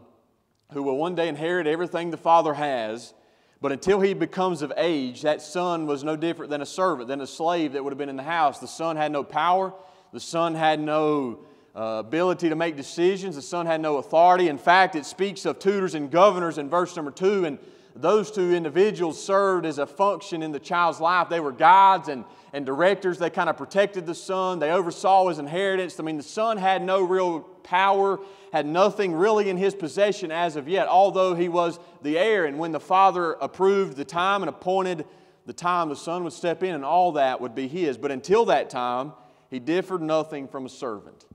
who 0.74 0.84
will 0.84 0.98
one 0.98 1.16
day 1.16 1.28
inherit 1.28 1.66
everything 1.66 2.12
the 2.12 2.18
father 2.18 2.54
has. 2.54 3.14
But 3.62 3.72
until 3.72 4.02
he 4.02 4.14
becomes 4.14 4.62
of 4.62 4.74
age, 4.76 5.22
that 5.22 5.42
son 5.42 5.88
was 5.88 6.04
no 6.04 6.18
different 6.18 6.50
than 6.52 6.62
a 6.62 6.66
servant, 6.66 7.08
than 7.08 7.22
a 7.22 7.28
slave 7.28 7.74
that 7.74 7.84
would 7.84 7.92
have 7.92 7.98
been 7.98 8.10
in 8.10 8.18
the 8.18 8.24
house. 8.24 8.60
The 8.60 8.68
son 8.68 8.98
had 8.98 9.12
no 9.12 9.24
power, 9.24 9.74
the 10.12 10.20
son 10.20 10.56
had 10.56 10.82
no 10.82 11.40
uh, 11.76 12.04
ability 12.06 12.50
to 12.50 12.56
make 12.56 12.76
decisions. 12.76 13.36
The 13.36 13.42
son 13.42 13.66
had 13.66 13.82
no 13.82 13.98
authority. 13.98 14.50
In 14.50 14.58
fact, 14.58 14.96
it 14.96 15.06
speaks 15.06 15.46
of 15.46 15.60
tutors 15.60 15.96
and 15.96 16.12
governors 16.12 16.58
in 16.58 16.70
verse 16.70 16.96
number 16.96 17.12
two, 17.12 17.46
and 17.46 17.58
those 17.96 18.32
two 18.32 18.54
individuals 18.54 19.24
served 19.24 19.66
as 19.66 19.78
a 19.78 19.86
function 19.86 20.42
in 20.42 20.52
the 20.52 20.60
child's 20.60 21.00
life. 21.00 21.30
They 21.30 21.40
were 21.40 21.52
guides 21.52 22.08
and, 22.08 22.26
and 22.52 22.66
directors. 22.66 23.20
They 23.20 23.30
kind 23.30 23.50
of 23.50 23.58
protected 23.58 24.06
the 24.06 24.16
son, 24.16 24.60
they 24.60 24.72
oversaw 24.72 25.30
his 25.30 25.40
inheritance. 25.40 26.00
I 26.00 26.04
mean, 26.04 26.18
the 26.18 26.24
son 26.24 26.58
had 26.58 26.84
no 26.84 27.04
real 27.04 27.42
power, 27.42 28.20
had 28.52 28.66
nothing 28.66 29.14
really 29.14 29.50
in 29.50 29.58
his 29.58 29.76
possession 29.76 30.32
as 30.32 30.56
of 30.56 30.68
yet, 30.68 30.88
although 30.88 31.36
he 31.36 31.50
was 31.50 31.80
the 32.02 32.18
heir. 32.18 32.46
And 32.46 32.58
when 32.58 32.72
the 32.72 32.80
father 32.80 33.34
approved 33.34 33.96
the 33.96 34.06
time 34.06 34.42
and 34.42 34.50
appointed 34.50 35.06
the 35.46 35.54
time, 35.54 35.90
the 35.90 35.96
son 35.96 36.24
would 36.24 36.34
step 36.34 36.64
in 36.64 36.74
and 36.74 36.86
all 36.86 37.14
that 37.14 37.42
would 37.42 37.54
be 37.54 37.68
his. 37.68 37.98
But 37.98 38.12
until 38.12 38.46
that 38.46 38.70
time, 38.70 39.14
he 39.50 39.60
differed 39.60 40.02
nothing 40.02 40.48
from 40.48 40.66
a 40.66 40.70
servant. 40.70 41.26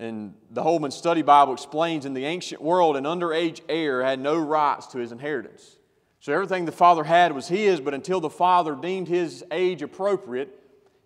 And 0.00 0.32
the 0.50 0.62
Holman 0.62 0.92
Study 0.92 1.20
Bible 1.20 1.52
explains 1.52 2.06
in 2.06 2.14
the 2.14 2.24
ancient 2.24 2.62
world, 2.62 2.96
an 2.96 3.04
underage 3.04 3.60
heir 3.68 4.02
had 4.02 4.18
no 4.18 4.38
rights 4.38 4.86
to 4.88 4.98
his 4.98 5.12
inheritance. 5.12 5.76
So 6.20 6.32
everything 6.32 6.64
the 6.64 6.72
father 6.72 7.04
had 7.04 7.32
was 7.32 7.48
his, 7.48 7.80
but 7.80 7.92
until 7.92 8.18
the 8.18 8.30
father 8.30 8.74
deemed 8.74 9.08
his 9.08 9.44
age 9.50 9.82
appropriate, 9.82 10.58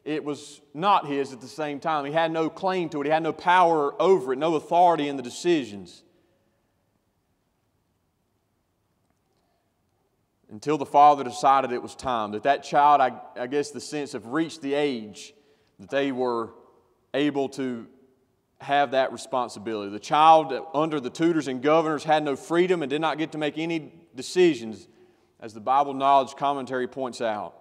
it 0.05 0.23
was 0.23 0.61
not 0.75 1.09
his 1.09 1.33
at 1.33 1.41
the 1.41 1.49
same 1.49 1.81
time. 1.81 2.05
He 2.05 2.13
had 2.13 2.31
no 2.31 2.49
claim 2.49 2.89
to 2.91 3.01
it, 3.01 3.07
he 3.07 3.11
had 3.11 3.25
no 3.25 3.33
power 3.33 4.01
over 4.01 4.33
it, 4.33 4.39
no 4.39 4.55
authority 4.55 5.09
in 5.09 5.17
the 5.17 5.23
decisions. 5.23 6.05
until 10.51 10.79
the 10.79 10.87
father 10.87 11.25
decided 11.25 11.73
it 11.73 11.83
was 11.83 11.97
time. 11.97 12.31
That 12.31 12.45
that 12.45 12.63
child, 12.63 13.01
I, 13.01 13.15
I 13.35 13.49
guess 13.49 13.73
the 13.73 13.81
sense 13.81 14.15
of 14.15 14.29
reached 14.29 14.63
the 14.63 14.75
age 14.75 15.35
that 15.81 15.91
they 15.91 16.13
were 16.13 16.51
able 17.13 17.49
to 17.49 17.89
have 18.61 18.93
that 18.93 19.13
responsibility. 19.13 19.91
The 19.91 19.99
child, 19.99 20.53
under 20.75 21.01
the 21.01 21.11
tutors 21.11 21.49
and 21.49 21.63
governors, 21.63 22.05
had 22.05 22.23
no 22.23 22.37
freedom 22.37 22.83
and 22.83 22.91
did 22.91 23.01
not 23.01 23.19
get 23.19 23.33
to 23.33 23.39
make 23.39 23.59
any 23.59 23.93
decisions, 24.15 24.89
as 25.41 25.53
the 25.53 25.61
Bible 25.61 25.95
Knowledge 25.95 26.37
Commentary 26.37 26.89
points 26.89 27.21
out. 27.21 27.55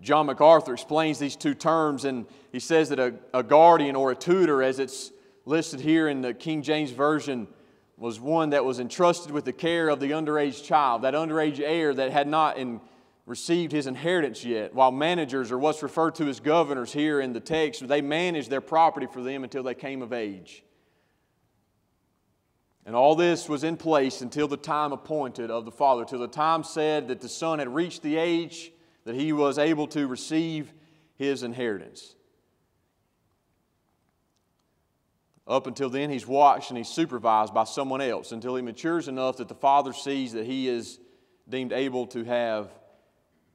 John 0.00 0.26
MacArthur 0.26 0.74
explains 0.74 1.18
these 1.18 1.36
two 1.36 1.54
terms, 1.54 2.04
and 2.04 2.26
he 2.52 2.60
says 2.60 2.90
that 2.90 2.98
a, 2.98 3.14
a 3.32 3.42
guardian 3.42 3.96
or 3.96 4.10
a 4.10 4.16
tutor, 4.16 4.62
as 4.62 4.78
it's 4.78 5.10
listed 5.44 5.80
here 5.80 6.08
in 6.08 6.20
the 6.20 6.34
King 6.34 6.62
James 6.62 6.90
Version, 6.90 7.48
was 7.96 8.20
one 8.20 8.50
that 8.50 8.64
was 8.64 8.80
entrusted 8.80 9.32
with 9.32 9.44
the 9.44 9.52
care 9.52 9.88
of 9.88 10.00
the 10.00 10.10
underage 10.10 10.64
child, 10.64 11.02
that 11.02 11.14
underage 11.14 11.60
heir 11.60 11.94
that 11.94 12.12
had 12.12 12.28
not 12.28 12.58
in, 12.58 12.80
received 13.26 13.72
his 13.72 13.86
inheritance 13.86 14.44
yet. 14.44 14.74
While 14.74 14.90
managers, 14.90 15.52
or 15.52 15.58
what's 15.58 15.82
referred 15.82 16.16
to 16.16 16.28
as 16.28 16.40
governors 16.40 16.92
here 16.92 17.20
in 17.20 17.32
the 17.32 17.40
text, 17.40 17.86
they 17.86 18.00
managed 18.00 18.50
their 18.50 18.60
property 18.60 19.06
for 19.06 19.22
them 19.22 19.44
until 19.44 19.62
they 19.62 19.74
came 19.74 20.02
of 20.02 20.12
age. 20.12 20.64
And 22.84 22.96
all 22.96 23.14
this 23.14 23.48
was 23.48 23.62
in 23.62 23.76
place 23.76 24.22
until 24.22 24.48
the 24.48 24.56
time 24.56 24.92
appointed 24.92 25.50
of 25.50 25.64
the 25.64 25.70
father, 25.70 26.04
till 26.04 26.18
the 26.18 26.26
time 26.26 26.64
said 26.64 27.08
that 27.08 27.20
the 27.20 27.28
son 27.28 27.60
had 27.60 27.72
reached 27.72 28.02
the 28.02 28.16
age 28.16 28.72
that 29.04 29.14
he 29.14 29.32
was 29.32 29.58
able 29.58 29.86
to 29.88 30.06
receive 30.06 30.72
his 31.14 31.44
inheritance. 31.44 32.16
Up 35.46 35.66
until 35.66 35.90
then, 35.90 36.10
he's 36.10 36.26
watched 36.26 36.70
and 36.70 36.78
he's 36.78 36.88
supervised 36.88 37.52
by 37.54 37.64
someone 37.64 38.00
else 38.00 38.32
until 38.32 38.56
he 38.56 38.62
matures 38.62 39.08
enough 39.08 39.36
that 39.36 39.48
the 39.48 39.54
father 39.54 39.92
sees 39.92 40.32
that 40.32 40.46
he 40.46 40.68
is 40.68 40.98
deemed 41.48 41.72
able 41.72 42.06
to 42.08 42.24
have 42.24 42.70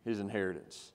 his 0.08 0.20
inheritance. 0.20 0.92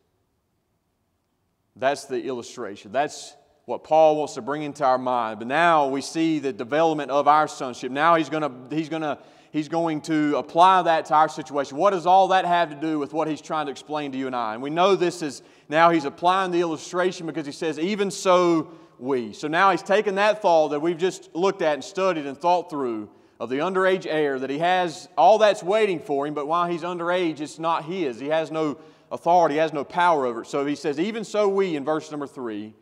That's 1.76 2.06
the 2.06 2.22
illustration. 2.22 2.92
That's 2.92 3.36
what 3.66 3.84
Paul 3.84 4.16
wants 4.16 4.34
to 4.34 4.42
bring 4.42 4.62
into 4.62 4.84
our 4.84 4.98
mind. 4.98 5.38
But 5.38 5.48
now 5.48 5.88
we 5.88 6.00
see 6.00 6.38
the 6.38 6.52
development 6.52 7.10
of 7.10 7.28
our 7.28 7.46
sonship. 7.46 7.92
Now 7.92 8.16
he's 8.16 8.28
going 8.28 8.42
to, 8.42 8.74
he's 8.74 8.88
going 8.88 9.02
to, 9.02 9.18
he's 9.52 9.68
going 9.68 10.00
to 10.02 10.36
apply 10.36 10.82
that 10.82 11.06
to 11.06 11.14
our 11.14 11.28
situation. 11.28 11.76
What 11.76 11.90
does 11.90 12.06
all 12.06 12.28
that 12.28 12.44
have 12.44 12.70
to 12.70 12.74
do 12.74 12.98
with 12.98 13.12
what 13.12 13.28
he's 13.28 13.40
trying 13.40 13.66
to 13.66 13.72
explain 13.72 14.12
to 14.12 14.18
you 14.18 14.26
and 14.26 14.34
I? 14.34 14.54
And 14.54 14.62
we 14.62 14.70
know 14.70 14.96
this 14.96 15.22
is 15.22 15.42
now 15.68 15.90
he's 15.90 16.04
applying 16.04 16.50
the 16.50 16.60
illustration 16.60 17.26
because 17.26 17.46
he 17.46 17.52
says, 17.52 17.78
even 17.78 18.10
so 18.10 18.72
we. 18.98 19.32
So 19.32 19.46
now 19.46 19.70
he's 19.70 19.82
taken 19.82 20.16
that 20.16 20.42
thought 20.42 20.68
that 20.68 20.80
we've 20.80 20.98
just 20.98 21.34
looked 21.34 21.62
at 21.62 21.74
and 21.74 21.84
studied 21.84 22.26
and 22.26 22.36
thought 22.36 22.70
through 22.70 23.08
of 23.42 23.48
the 23.48 23.58
underage 23.58 24.06
heir, 24.08 24.38
that 24.38 24.50
he 24.50 24.58
has 24.58 25.08
all 25.18 25.38
that's 25.38 25.64
waiting 25.64 25.98
for 25.98 26.28
him, 26.28 26.32
but 26.32 26.46
while 26.46 26.68
he's 26.68 26.82
underage, 26.82 27.40
it's 27.40 27.58
not 27.58 27.84
his. 27.84 28.20
He 28.20 28.28
has 28.28 28.52
no 28.52 28.78
authority, 29.12 29.56
has 29.56 29.72
no 29.72 29.84
power 29.84 30.26
over 30.26 30.42
it. 30.42 30.46
So 30.48 30.66
he 30.66 30.74
says, 30.74 30.98
even 30.98 31.22
so 31.22 31.48
we, 31.48 31.76
in 31.76 31.84
verse 31.84 32.10
number 32.10 32.26
three, 32.26 32.74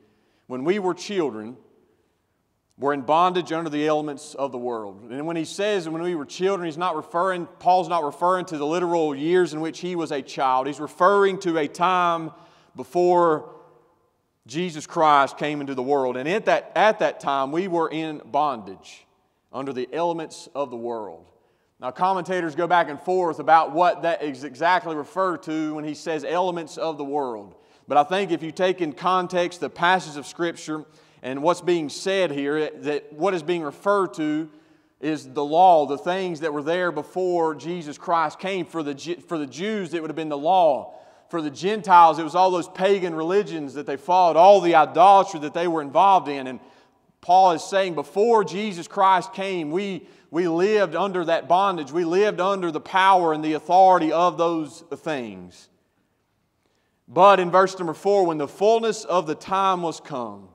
when 0.46 0.64
we 0.64 0.78
were 0.78 0.94
children, 0.94 1.56
were 2.78 2.94
in 2.94 3.02
bondage 3.02 3.52
under 3.52 3.68
the 3.68 3.86
elements 3.86 4.34
of 4.34 4.52
the 4.52 4.58
world. 4.58 5.10
And 5.10 5.26
when 5.26 5.36
he 5.36 5.44
says 5.44 5.86
when 5.86 6.02
we 6.02 6.14
were 6.14 6.24
children, 6.24 6.66
he's 6.66 6.78
not 6.78 6.96
referring, 6.96 7.46
Paul's 7.58 7.90
not 7.90 8.04
referring 8.04 8.46
to 8.46 8.56
the 8.56 8.66
literal 8.66 9.14
years 9.14 9.52
in 9.52 9.60
which 9.60 9.80
he 9.80 9.96
was 9.96 10.12
a 10.12 10.22
child. 10.22 10.66
He's 10.66 10.80
referring 10.80 11.38
to 11.40 11.58
a 11.58 11.68
time 11.68 12.30
before 12.74 13.54
Jesus 14.46 14.86
Christ 14.86 15.36
came 15.36 15.60
into 15.60 15.74
the 15.74 15.82
world. 15.82 16.16
And 16.16 16.26
at 16.26 16.46
that, 16.46 16.72
at 16.74 17.00
that 17.00 17.20
time, 17.20 17.52
we 17.52 17.68
were 17.68 17.90
in 17.90 18.22
bondage 18.24 19.06
under 19.52 19.72
the 19.74 19.88
elements 19.92 20.48
of 20.54 20.70
the 20.70 20.76
world. 20.76 21.26
Now, 21.80 21.90
commentators 21.90 22.54
go 22.54 22.66
back 22.66 22.90
and 22.90 23.00
forth 23.00 23.38
about 23.38 23.72
what 23.72 24.02
that 24.02 24.22
is 24.22 24.44
exactly 24.44 24.94
referred 24.94 25.42
to 25.44 25.74
when 25.74 25.84
he 25.84 25.94
says 25.94 26.24
elements 26.24 26.76
of 26.76 26.98
the 26.98 27.04
world. 27.04 27.54
But 27.88 27.96
I 27.96 28.04
think 28.04 28.30
if 28.30 28.42
you 28.42 28.52
take 28.52 28.82
in 28.82 28.92
context 28.92 29.60
the 29.60 29.70
passage 29.70 30.18
of 30.18 30.26
Scripture 30.26 30.84
and 31.22 31.42
what's 31.42 31.62
being 31.62 31.88
said 31.88 32.32
here, 32.32 32.70
that 32.70 33.10
what 33.14 33.32
is 33.32 33.42
being 33.42 33.62
referred 33.62 34.12
to 34.14 34.50
is 35.00 35.32
the 35.32 35.44
law, 35.44 35.86
the 35.86 35.96
things 35.96 36.40
that 36.40 36.52
were 36.52 36.62
there 36.62 36.92
before 36.92 37.54
Jesus 37.54 37.96
Christ 37.96 38.38
came. 38.38 38.66
For 38.66 38.82
the, 38.82 38.94
for 39.26 39.38
the 39.38 39.46
Jews, 39.46 39.94
it 39.94 40.02
would 40.02 40.10
have 40.10 40.16
been 40.16 40.28
the 40.28 40.36
law. 40.36 40.94
For 41.30 41.40
the 41.40 41.50
Gentiles, 41.50 42.18
it 42.18 42.24
was 42.24 42.34
all 42.34 42.50
those 42.50 42.68
pagan 42.68 43.14
religions 43.14 43.72
that 43.74 43.86
they 43.86 43.96
followed, 43.96 44.36
all 44.36 44.60
the 44.60 44.74
idolatry 44.74 45.40
that 45.40 45.54
they 45.54 45.66
were 45.66 45.80
involved 45.80 46.28
in. 46.28 46.46
And 46.46 46.60
Paul 47.22 47.52
is 47.52 47.64
saying 47.64 47.94
before 47.94 48.44
Jesus 48.44 48.86
Christ 48.86 49.32
came, 49.32 49.70
we, 49.70 50.06
we 50.30 50.46
lived 50.46 50.94
under 50.94 51.24
that 51.24 51.48
bondage. 51.48 51.90
We 51.90 52.04
lived 52.04 52.40
under 52.40 52.70
the 52.70 52.80
power 52.80 53.32
and 53.32 53.44
the 53.44 53.54
authority 53.54 54.12
of 54.12 54.38
those 54.38 54.84
things. 54.96 55.68
But 57.08 57.40
in 57.40 57.50
verse 57.50 57.76
number 57.78 57.94
four, 57.94 58.24
when 58.24 58.38
the 58.38 58.46
fullness 58.46 59.04
of 59.04 59.26
the 59.26 59.34
time 59.34 59.82
was 59.82 60.00
come, 60.00 60.48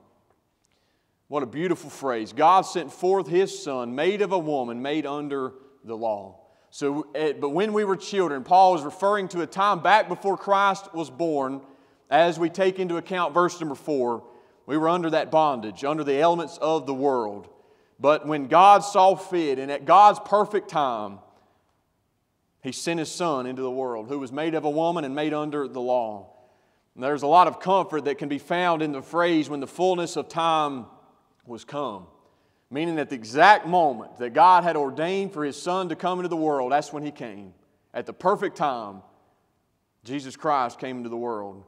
what 1.28 1.42
a 1.42 1.46
beautiful 1.46 1.90
phrase. 1.90 2.32
God 2.32 2.62
sent 2.62 2.90
forth 2.90 3.26
his 3.26 3.62
son, 3.62 3.94
made 3.94 4.22
of 4.22 4.32
a 4.32 4.38
woman, 4.38 4.80
made 4.80 5.04
under 5.04 5.52
the 5.84 5.96
law. 5.96 6.40
So, 6.70 7.08
eh, 7.14 7.32
but 7.38 7.50
when 7.50 7.72
we 7.72 7.84
were 7.84 7.96
children, 7.96 8.44
Paul 8.44 8.72
was 8.72 8.82
referring 8.82 9.28
to 9.28 9.42
a 9.42 9.46
time 9.46 9.82
back 9.82 10.08
before 10.08 10.38
Christ 10.38 10.94
was 10.94 11.10
born. 11.10 11.60
As 12.08 12.38
we 12.38 12.48
take 12.48 12.78
into 12.78 12.96
account 12.96 13.34
verse 13.34 13.60
number 13.60 13.74
four, 13.74 14.24
we 14.64 14.78
were 14.78 14.88
under 14.88 15.10
that 15.10 15.30
bondage, 15.30 15.84
under 15.84 16.04
the 16.04 16.18
elements 16.18 16.58
of 16.58 16.86
the 16.86 16.94
world. 16.94 17.48
But 17.98 18.26
when 18.26 18.48
God 18.48 18.80
saw 18.80 19.14
fit, 19.14 19.58
and 19.58 19.70
at 19.70 19.84
God's 19.84 20.20
perfect 20.24 20.68
time, 20.68 21.18
He 22.62 22.72
sent 22.72 22.98
His 22.98 23.10
Son 23.10 23.46
into 23.46 23.62
the 23.62 23.70
world, 23.70 24.08
who 24.08 24.18
was 24.18 24.32
made 24.32 24.54
of 24.54 24.64
a 24.64 24.70
woman 24.70 25.04
and 25.04 25.14
made 25.14 25.32
under 25.32 25.66
the 25.66 25.80
law. 25.80 26.32
And 26.94 27.02
there's 27.02 27.22
a 27.22 27.26
lot 27.26 27.46
of 27.46 27.60
comfort 27.60 28.04
that 28.04 28.18
can 28.18 28.28
be 28.28 28.38
found 28.38 28.82
in 28.82 28.92
the 28.92 29.02
phrase, 29.02 29.48
when 29.48 29.60
the 29.60 29.66
fullness 29.66 30.16
of 30.16 30.28
time 30.28 30.86
was 31.46 31.64
come. 31.64 32.06
Meaning 32.70 32.96
that 32.96 33.10
the 33.10 33.14
exact 33.14 33.66
moment 33.66 34.18
that 34.18 34.34
God 34.34 34.64
had 34.64 34.76
ordained 34.76 35.32
for 35.32 35.44
His 35.44 35.60
Son 35.60 35.88
to 35.88 35.96
come 35.96 36.18
into 36.18 36.28
the 36.28 36.36
world, 36.36 36.72
that's 36.72 36.92
when 36.92 37.02
He 37.02 37.10
came. 37.10 37.54
At 37.94 38.06
the 38.06 38.12
perfect 38.12 38.56
time, 38.56 39.02
Jesus 40.04 40.36
Christ 40.36 40.78
came 40.78 40.98
into 40.98 41.08
the 41.08 41.16
world. 41.16 41.64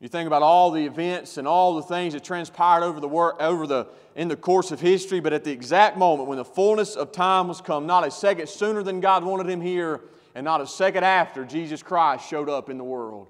You 0.00 0.08
think 0.08 0.28
about 0.28 0.42
all 0.42 0.70
the 0.70 0.86
events 0.86 1.38
and 1.38 1.48
all 1.48 1.74
the 1.74 1.82
things 1.82 2.14
that 2.14 2.22
transpired 2.22 2.84
over 2.84 3.00
the, 3.00 3.08
over 3.08 3.66
the, 3.66 3.88
in 4.14 4.28
the 4.28 4.36
course 4.36 4.70
of 4.70 4.80
history, 4.80 5.18
but 5.18 5.32
at 5.32 5.42
the 5.42 5.50
exact 5.50 5.96
moment 5.96 6.28
when 6.28 6.38
the 6.38 6.44
fullness 6.44 6.94
of 6.94 7.10
time 7.10 7.48
was 7.48 7.60
come, 7.60 7.86
not 7.86 8.06
a 8.06 8.10
second 8.10 8.48
sooner 8.48 8.82
than 8.84 9.00
God 9.00 9.24
wanted 9.24 9.48
him 9.48 9.60
here, 9.60 10.00
and 10.36 10.44
not 10.44 10.60
a 10.60 10.66
second 10.68 11.02
after 11.02 11.44
Jesus 11.44 11.82
Christ 11.82 12.28
showed 12.28 12.48
up 12.48 12.70
in 12.70 12.78
the 12.78 12.84
world. 12.84 13.28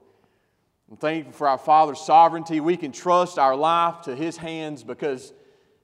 I'm 0.90 0.96
thankful 0.96 1.32
for 1.32 1.48
our 1.48 1.58
Father's 1.58 2.00
sovereignty. 2.00 2.60
We 2.60 2.76
can 2.76 2.92
trust 2.92 3.38
our 3.38 3.56
life 3.56 4.02
to 4.02 4.14
His 4.14 4.36
hands 4.36 4.82
because 4.82 5.32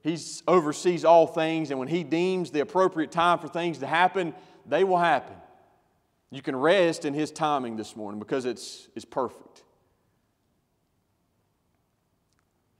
He 0.02 0.18
oversees 0.46 1.04
all 1.04 1.26
things, 1.26 1.70
and 1.70 1.78
when 1.78 1.88
He 1.88 2.04
deems 2.04 2.50
the 2.50 2.60
appropriate 2.60 3.10
time 3.10 3.38
for 3.38 3.48
things 3.48 3.78
to 3.78 3.86
happen, 3.86 4.34
they 4.66 4.84
will 4.84 4.98
happen. 4.98 5.36
You 6.30 6.42
can 6.42 6.56
rest 6.56 7.04
in 7.04 7.14
His 7.14 7.30
timing 7.30 7.76
this 7.76 7.96
morning 7.96 8.18
because 8.18 8.44
it's, 8.44 8.88
it's 8.94 9.04
perfect. 9.04 9.53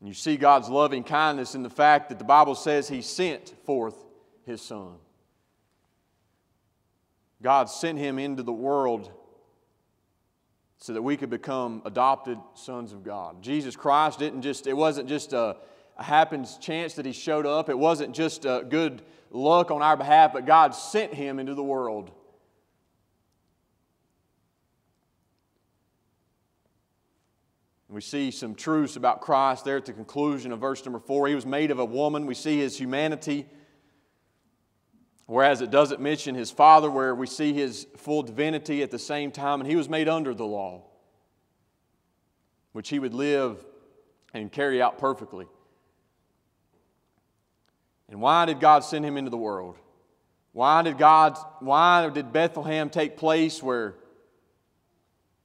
And 0.04 0.10
you 0.10 0.14
see 0.14 0.36
God's 0.36 0.68
loving 0.68 1.02
kindness 1.02 1.54
in 1.54 1.62
the 1.62 1.70
fact 1.70 2.10
that 2.10 2.18
the 2.18 2.26
Bible 2.26 2.54
says 2.54 2.86
He 2.86 3.00
sent 3.00 3.54
forth 3.64 3.96
His 4.44 4.60
Son. 4.60 4.96
God 7.40 7.70
sent 7.70 7.98
Him 7.98 8.18
into 8.18 8.42
the 8.42 8.52
world 8.52 9.10
so 10.76 10.92
that 10.92 11.00
we 11.00 11.16
could 11.16 11.30
become 11.30 11.80
adopted 11.86 12.36
sons 12.52 12.92
of 12.92 13.02
God. 13.02 13.40
Jesus 13.42 13.76
Christ 13.76 14.18
didn't 14.18 14.42
just, 14.42 14.66
it 14.66 14.76
wasn't 14.76 15.08
just 15.08 15.32
a, 15.32 15.56
a 15.96 16.02
happens 16.02 16.58
chance 16.58 16.92
that 16.96 17.06
he 17.06 17.12
showed 17.12 17.46
up. 17.46 17.70
It 17.70 17.78
wasn't 17.78 18.14
just 18.14 18.42
good 18.42 19.00
luck 19.30 19.70
on 19.70 19.80
our 19.80 19.96
behalf, 19.96 20.34
but 20.34 20.44
God 20.44 20.74
sent 20.74 21.14
him 21.14 21.38
into 21.38 21.54
the 21.54 21.64
world. 21.64 22.10
We 27.94 28.00
see 28.00 28.32
some 28.32 28.56
truths 28.56 28.96
about 28.96 29.20
Christ 29.20 29.64
there 29.64 29.76
at 29.76 29.84
the 29.84 29.92
conclusion 29.92 30.50
of 30.50 30.58
verse 30.58 30.84
number 30.84 30.98
four. 30.98 31.28
He 31.28 31.36
was 31.36 31.46
made 31.46 31.70
of 31.70 31.78
a 31.78 31.84
woman. 31.84 32.26
We 32.26 32.34
see 32.34 32.58
his 32.58 32.76
humanity, 32.76 33.46
whereas 35.26 35.60
it 35.60 35.70
doesn't 35.70 36.00
mention 36.00 36.34
his 36.34 36.50
father, 36.50 36.90
where 36.90 37.14
we 37.14 37.28
see 37.28 37.52
his 37.52 37.86
full 37.96 38.24
divinity 38.24 38.82
at 38.82 38.90
the 38.90 38.98
same 38.98 39.30
time, 39.30 39.60
and 39.60 39.70
he 39.70 39.76
was 39.76 39.88
made 39.88 40.08
under 40.08 40.34
the 40.34 40.44
law, 40.44 40.82
which 42.72 42.88
he 42.88 42.98
would 42.98 43.14
live 43.14 43.64
and 44.32 44.50
carry 44.50 44.82
out 44.82 44.98
perfectly. 44.98 45.46
And 48.08 48.20
why 48.20 48.44
did 48.44 48.58
God 48.58 48.82
send 48.82 49.04
him 49.04 49.16
into 49.16 49.30
the 49.30 49.36
world? 49.36 49.78
Why 50.50 50.82
did 50.82 50.98
God, 50.98 51.38
why 51.60 52.08
did 52.08 52.32
Bethlehem 52.32 52.90
take 52.90 53.16
place 53.16 53.62
where 53.62 53.94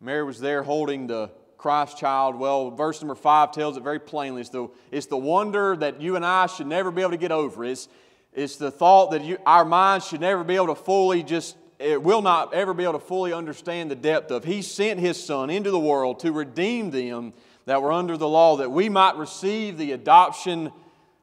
Mary 0.02 0.24
was 0.24 0.40
there 0.40 0.64
holding 0.64 1.06
the 1.06 1.30
Christ 1.60 1.98
child? 1.98 2.36
Well, 2.36 2.72
verse 2.72 3.02
number 3.02 3.16
five 3.16 3.52
tells 3.52 3.76
it 3.76 3.84
very 3.84 4.00
plainly. 4.00 4.40
It's 4.40 4.50
the, 4.50 4.70
it's 4.92 5.08
the 5.08 5.18
wonder 5.18 5.76
that 5.76 6.02
you 6.02 6.16
and 6.16 6.26
I 6.26 6.48
should 6.48 6.68
never 6.68 6.90
be 6.90 7.02
able 7.02 7.12
to 7.12 7.18
get 7.18 7.34
over. 7.34 7.66
It's, 7.66 7.90
it's 8.34 8.56
the 8.56 8.72
thought 8.72 9.12
that 9.12 9.26
you, 9.26 9.38
our 9.46 9.66
minds 9.66 10.08
should 10.08 10.22
never 10.22 10.46
be 10.46 10.56
able 10.56 10.68
to 10.68 10.76
fully 10.76 11.22
just, 11.22 11.58
it 11.78 12.02
will 12.02 12.22
not 12.22 12.54
ever 12.54 12.74
be 12.74 12.84
able 12.84 12.94
to 12.94 13.00
fully 13.00 13.34
understand 13.34 13.92
the 13.92 13.96
depth 13.96 14.32
of. 14.32 14.46
He 14.46 14.62
sent 14.62 15.02
His 15.02 15.22
Son 15.22 15.50
into 15.50 15.70
the 15.70 15.80
world 15.80 16.22
to 16.22 16.32
redeem 16.32 16.92
them 16.92 17.34
that 17.66 17.82
were 17.82 17.92
under 17.92 18.16
the 18.16 18.28
law, 18.28 18.56
that 18.56 18.72
we 18.72 18.88
might 18.88 19.18
receive 19.18 19.78
the 19.78 19.92
adoption 19.92 20.72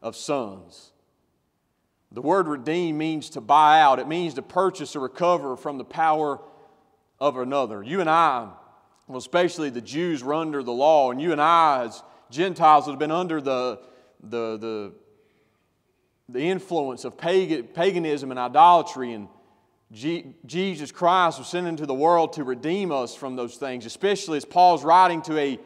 of 0.02 0.14
sons. 0.14 0.93
The 2.12 2.21
word 2.21 2.47
redeem 2.47 2.99
means 2.99 3.31
to 3.31 3.40
buy 3.40 3.81
out, 3.81 3.99
it 3.99 4.07
means 4.07 4.35
to 4.35 4.43
purchase 4.43 4.95
or 4.95 5.00
recover 5.00 5.57
from 5.57 5.78
the 5.78 5.85
power 5.85 6.40
of 7.19 7.38
another. 7.38 7.83
You 7.83 8.00
and 8.00 8.11
I, 8.11 8.50
well, 9.06 9.18
especially 9.18 9.70
the 9.70 9.80
Jews, 9.80 10.22
were 10.25 10.34
under 10.34 10.62
the 10.62 10.72
law, 10.72 11.10
and 11.10 11.20
you 11.20 11.32
and 11.32 11.40
I, 11.40 11.84
as 11.84 12.02
Gentiles, 12.30 12.86
have 12.86 12.98
been 12.98 13.10
under 13.10 13.40
the, 13.40 13.80
the, 14.22 14.56
the 14.56 14.92
the 16.28 16.40
influence 16.40 17.04
of 17.04 17.16
pagan, 17.16 17.64
paganism 17.64 18.30
and 18.30 18.40
idolatry 18.40 19.12
and 19.12 19.28
G- 19.92 20.34
Jesus 20.44 20.90
Christ 20.90 21.38
was 21.38 21.46
sent 21.46 21.68
into 21.68 21.86
the 21.86 21.94
world 21.94 22.32
to 22.34 22.44
redeem 22.44 22.90
us 22.90 23.14
from 23.14 23.36
those 23.36 23.56
things, 23.56 23.86
especially 23.86 24.36
as 24.36 24.44
Paul's 24.44 24.82
writing 24.82 25.22
to 25.22 25.38
a 25.38 25.60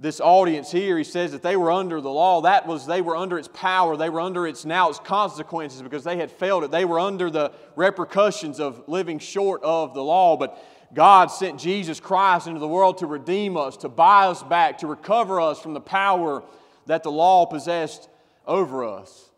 this 0.00 0.20
audience 0.20 0.72
here, 0.72 0.98
he 0.98 1.04
says 1.04 1.30
that 1.30 1.42
they 1.42 1.56
were 1.56 1.70
under 1.70 2.00
the 2.00 2.10
law. 2.10 2.40
That 2.40 2.66
was, 2.66 2.84
they 2.84 3.00
were 3.00 3.16
under 3.16 3.38
its 3.38 3.48
power. 3.54 3.96
They 3.96 4.10
were 4.10 4.20
under 4.20 4.44
its 4.44 4.64
now 4.64 4.90
its 4.90 4.98
consequences 4.98 5.80
because 5.82 6.02
they 6.02 6.16
had 6.16 6.32
failed 6.32 6.64
it. 6.64 6.72
They 6.72 6.84
were 6.84 6.98
under 6.98 7.30
the 7.30 7.52
repercussions 7.76 8.58
of 8.58 8.82
living 8.88 9.20
short 9.20 9.62
of 9.62 9.94
the 9.94 10.02
law. 10.02 10.36
But 10.36 10.60
God 10.92 11.26
sent 11.26 11.58
Jesus 11.58 12.00
Christ 12.00 12.46
into 12.46 12.60
the 12.60 12.68
world 12.68 12.98
to 12.98 13.06
redeem 13.06 13.56
us, 13.56 13.76
to 13.78 13.88
buy 13.88 14.26
us 14.26 14.42
back, 14.42 14.78
to 14.78 14.86
recover 14.86 15.40
us 15.40 15.60
from 15.60 15.74
the 15.74 15.80
power 15.80 16.42
that 16.86 17.02
the 17.02 17.10
law 17.10 17.46
possessed 17.46 18.08
over 18.46 18.84
us. 18.84 19.30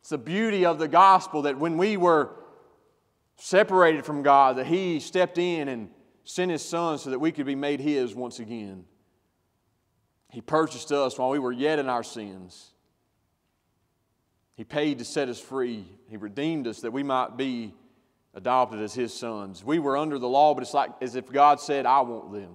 It's 0.00 0.10
the 0.10 0.18
beauty 0.18 0.66
of 0.66 0.78
the 0.78 0.88
gospel 0.88 1.42
that 1.42 1.58
when 1.58 1.76
we 1.76 1.96
were 1.96 2.30
separated 3.36 4.04
from 4.04 4.22
God, 4.22 4.56
that 4.56 4.66
He 4.66 5.00
stepped 5.00 5.38
in 5.38 5.68
and 5.68 5.90
sent 6.24 6.50
His 6.50 6.64
Son 6.64 6.98
so 6.98 7.10
that 7.10 7.18
we 7.18 7.32
could 7.32 7.46
be 7.46 7.54
made 7.54 7.80
His 7.80 8.14
once 8.14 8.38
again. 8.38 8.84
He 10.30 10.40
purchased 10.40 10.92
us 10.92 11.18
while 11.18 11.30
we 11.30 11.38
were 11.38 11.52
yet 11.52 11.78
in 11.78 11.88
our 11.88 12.02
sins. 12.02 12.72
He 14.56 14.64
paid 14.64 14.98
to 14.98 15.04
set 15.04 15.28
us 15.28 15.40
free. 15.40 15.86
He 16.08 16.16
redeemed 16.16 16.66
us 16.66 16.80
that 16.80 16.92
we 16.92 17.02
might 17.02 17.36
be 17.36 17.74
adopted 18.34 18.80
as 18.80 18.94
His 18.94 19.12
sons. 19.12 19.64
We 19.64 19.78
were 19.78 19.96
under 19.96 20.18
the 20.18 20.28
law, 20.28 20.54
but 20.54 20.62
it's 20.62 20.74
like 20.74 20.90
as 21.00 21.14
if 21.14 21.30
God 21.30 21.60
said, 21.60 21.86
I 21.86 22.00
want 22.02 22.32
them. 22.32 22.54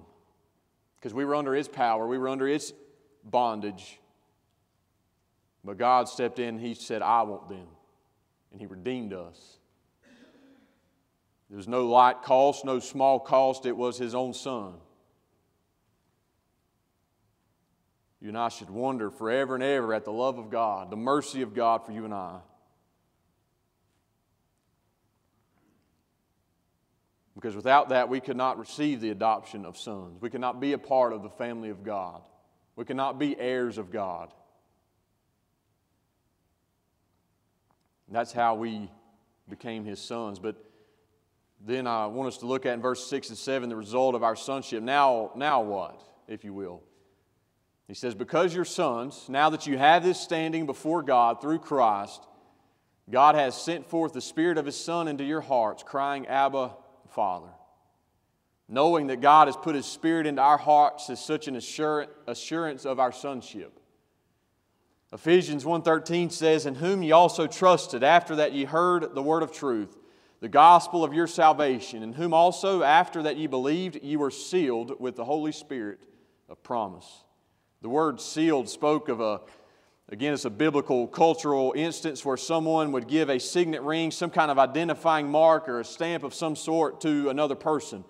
Because 0.96 1.14
we 1.14 1.24
were 1.24 1.34
under 1.34 1.54
His 1.54 1.68
power, 1.68 2.06
we 2.06 2.18
were 2.18 2.28
under 2.28 2.46
His 2.46 2.72
bondage. 3.24 3.98
But 5.64 5.78
God 5.78 6.08
stepped 6.08 6.38
in, 6.38 6.58
He 6.58 6.74
said, 6.74 7.02
I 7.02 7.22
want 7.22 7.48
them. 7.48 7.66
And 8.52 8.60
He 8.60 8.66
redeemed 8.66 9.12
us. 9.12 9.58
There 11.50 11.56
was 11.56 11.68
no 11.68 11.86
light 11.86 12.22
cost, 12.22 12.64
no 12.64 12.78
small 12.80 13.20
cost. 13.20 13.66
It 13.66 13.76
was 13.76 13.98
His 13.98 14.14
own 14.14 14.32
Son. 14.32 14.74
You 18.20 18.28
and 18.28 18.38
I 18.38 18.48
should 18.48 18.70
wonder 18.70 19.10
forever 19.10 19.54
and 19.54 19.62
ever 19.62 19.92
at 19.92 20.06
the 20.06 20.10
love 20.10 20.38
of 20.38 20.50
God, 20.50 20.90
the 20.90 20.96
mercy 20.96 21.42
of 21.42 21.54
God 21.54 21.84
for 21.84 21.92
you 21.92 22.06
and 22.06 22.14
I. 22.14 22.38
Because 27.44 27.56
without 27.56 27.90
that, 27.90 28.08
we 28.08 28.20
could 28.20 28.38
not 28.38 28.58
receive 28.58 29.02
the 29.02 29.10
adoption 29.10 29.66
of 29.66 29.76
sons. 29.76 30.16
We 30.22 30.30
cannot 30.30 30.62
be 30.62 30.72
a 30.72 30.78
part 30.78 31.12
of 31.12 31.22
the 31.22 31.28
family 31.28 31.68
of 31.68 31.84
God. 31.84 32.22
We 32.74 32.86
cannot 32.86 33.18
be 33.18 33.38
heirs 33.38 33.76
of 33.76 33.92
God. 33.92 34.32
And 38.06 38.16
that's 38.16 38.32
how 38.32 38.54
we 38.54 38.90
became 39.46 39.84
his 39.84 40.00
sons. 40.00 40.38
But 40.38 40.56
then 41.60 41.86
I 41.86 42.06
want 42.06 42.28
us 42.28 42.38
to 42.38 42.46
look 42.46 42.64
at 42.64 42.72
in 42.72 42.80
verse 42.80 43.06
6 43.08 43.28
and 43.28 43.36
7 43.36 43.68
the 43.68 43.76
result 43.76 44.14
of 44.14 44.22
our 44.22 44.36
sonship. 44.36 44.82
Now, 44.82 45.30
now 45.36 45.60
what, 45.60 46.02
if 46.26 46.44
you 46.44 46.54
will? 46.54 46.82
He 47.88 47.92
says, 47.92 48.14
Because 48.14 48.54
you're 48.54 48.64
sons, 48.64 49.26
now 49.28 49.50
that 49.50 49.66
you 49.66 49.76
have 49.76 50.02
this 50.02 50.18
standing 50.18 50.64
before 50.64 51.02
God 51.02 51.42
through 51.42 51.58
Christ, 51.58 52.26
God 53.10 53.34
has 53.34 53.54
sent 53.54 53.86
forth 53.90 54.14
the 54.14 54.22
Spirit 54.22 54.56
of 54.56 54.64
His 54.64 54.82
Son 54.82 55.08
into 55.08 55.24
your 55.24 55.42
hearts, 55.42 55.82
crying, 55.82 56.26
Abba, 56.26 56.70
Father. 57.14 57.48
Knowing 58.68 59.06
that 59.06 59.20
God 59.20 59.46
has 59.48 59.56
put 59.56 59.74
His 59.74 59.86
Spirit 59.86 60.26
into 60.26 60.42
our 60.42 60.58
hearts 60.58 61.08
is 61.10 61.20
such 61.20 61.48
an 61.48 61.56
assurance 61.56 62.84
of 62.84 62.98
our 62.98 63.12
sonship. 63.12 63.78
Ephesians 65.12 65.64
1:13 65.64 66.30
says, 66.30 66.66
"In 66.66 66.76
whom 66.76 67.02
ye 67.02 67.12
also 67.12 67.46
trusted, 67.46 68.02
after 68.02 68.34
that 68.36 68.52
ye 68.52 68.64
heard 68.64 69.14
the 69.14 69.22
word 69.22 69.44
of 69.44 69.52
truth, 69.52 69.96
the 70.40 70.48
gospel 70.48 71.04
of 71.04 71.14
your 71.14 71.28
salvation, 71.28 72.02
in 72.02 72.14
whom 72.14 72.34
also 72.34 72.82
after 72.82 73.22
that 73.22 73.36
ye 73.36 73.46
believed, 73.46 74.02
ye 74.02 74.16
were 74.16 74.30
sealed 74.30 74.98
with 74.98 75.14
the 75.14 75.24
Holy 75.24 75.52
Spirit 75.52 76.00
of 76.48 76.62
promise." 76.62 77.22
The 77.80 77.88
word 77.88 78.20
sealed 78.20 78.68
spoke 78.68 79.08
of 79.08 79.20
a, 79.20 79.42
again, 80.10 80.34
it's 80.34 80.44
a 80.44 80.50
biblical 80.50 81.06
cultural 81.06 81.72
instance 81.76 82.24
where 82.24 82.36
someone 82.36 82.92
would 82.92 83.08
give 83.08 83.28
a 83.28 83.38
signet 83.38 83.82
ring, 83.82 84.10
some 84.10 84.30
kind 84.30 84.50
of 84.50 84.58
identifying 84.58 85.30
mark 85.30 85.68
or 85.68 85.80
a 85.80 85.84
stamp 85.84 86.22
of 86.22 86.34
some 86.34 86.56
sort 86.56 87.00
to 87.02 87.30
another 87.30 87.54
person. 87.54 88.04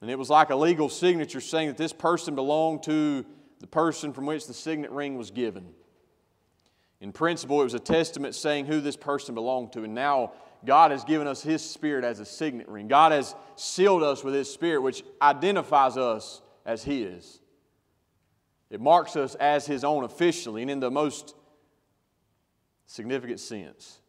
And 0.00 0.10
it 0.10 0.18
was 0.18 0.30
like 0.30 0.50
a 0.50 0.56
legal 0.56 0.88
signature 0.88 1.40
saying 1.40 1.68
that 1.68 1.76
this 1.76 1.92
person 1.92 2.34
belonged 2.34 2.84
to 2.84 3.24
the 3.60 3.66
person 3.66 4.12
from 4.12 4.26
which 4.26 4.46
the 4.46 4.54
signet 4.54 4.90
ring 4.90 5.18
was 5.18 5.30
given. 5.30 5.74
In 7.00 7.12
principle, 7.12 7.60
it 7.60 7.64
was 7.64 7.74
a 7.74 7.80
testament 7.80 8.34
saying 8.34 8.66
who 8.66 8.80
this 8.80 8.96
person 8.96 9.34
belonged 9.34 9.72
to. 9.72 9.84
And 9.84 9.94
now 9.94 10.32
God 10.64 10.90
has 10.90 11.04
given 11.04 11.26
us 11.26 11.42
His 11.42 11.62
Spirit 11.68 12.04
as 12.04 12.20
a 12.20 12.24
signet 12.24 12.68
ring. 12.68 12.88
God 12.88 13.12
has 13.12 13.34
sealed 13.56 14.02
us 14.02 14.24
with 14.24 14.34
His 14.34 14.52
Spirit, 14.52 14.82
which 14.82 15.04
identifies 15.22 15.96
us 15.96 16.42
as 16.66 16.82
His. 16.82 17.40
It 18.70 18.80
marks 18.80 19.16
us 19.16 19.34
as 19.36 19.66
His 19.66 19.84
own 19.84 20.04
officially 20.04 20.62
and 20.62 20.70
in 20.70 20.80
the 20.80 20.90
most 20.90 21.34
significant 22.88 23.38
sense. 23.38 24.00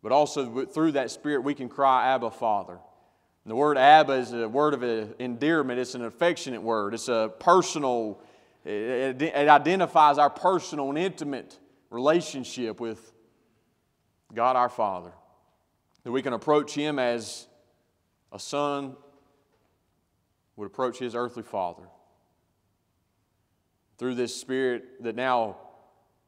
But 0.00 0.12
also 0.12 0.66
through 0.66 0.92
that 0.92 1.10
Spirit, 1.10 1.40
we 1.40 1.54
can 1.54 1.68
cry, 1.68 2.14
Abba, 2.14 2.30
Father. 2.30 2.74
And 2.74 3.50
the 3.50 3.56
word 3.56 3.76
Abba 3.76 4.12
is 4.12 4.32
a 4.32 4.48
word 4.48 4.74
of 4.74 4.84
endearment, 5.18 5.80
it's 5.80 5.96
an 5.96 6.04
affectionate 6.04 6.62
word, 6.62 6.94
it's 6.94 7.08
a 7.08 7.32
personal, 7.40 8.20
it, 8.64 9.20
it 9.20 9.48
identifies 9.48 10.18
our 10.18 10.30
personal 10.30 10.90
and 10.90 10.98
intimate 10.98 11.58
relationship 11.90 12.78
with 12.78 13.12
God 14.32 14.54
our 14.54 14.68
Father. 14.68 15.10
That 16.04 16.12
we 16.12 16.22
can 16.22 16.32
approach 16.32 16.72
Him 16.72 17.00
as 17.00 17.48
a 18.30 18.38
son 18.38 18.94
would 20.56 20.66
approach 20.66 20.98
his 20.98 21.14
earthly 21.14 21.42
father 21.42 21.84
through 23.98 24.14
this 24.14 24.34
Spirit 24.34 25.02
that 25.02 25.14
now 25.14 25.56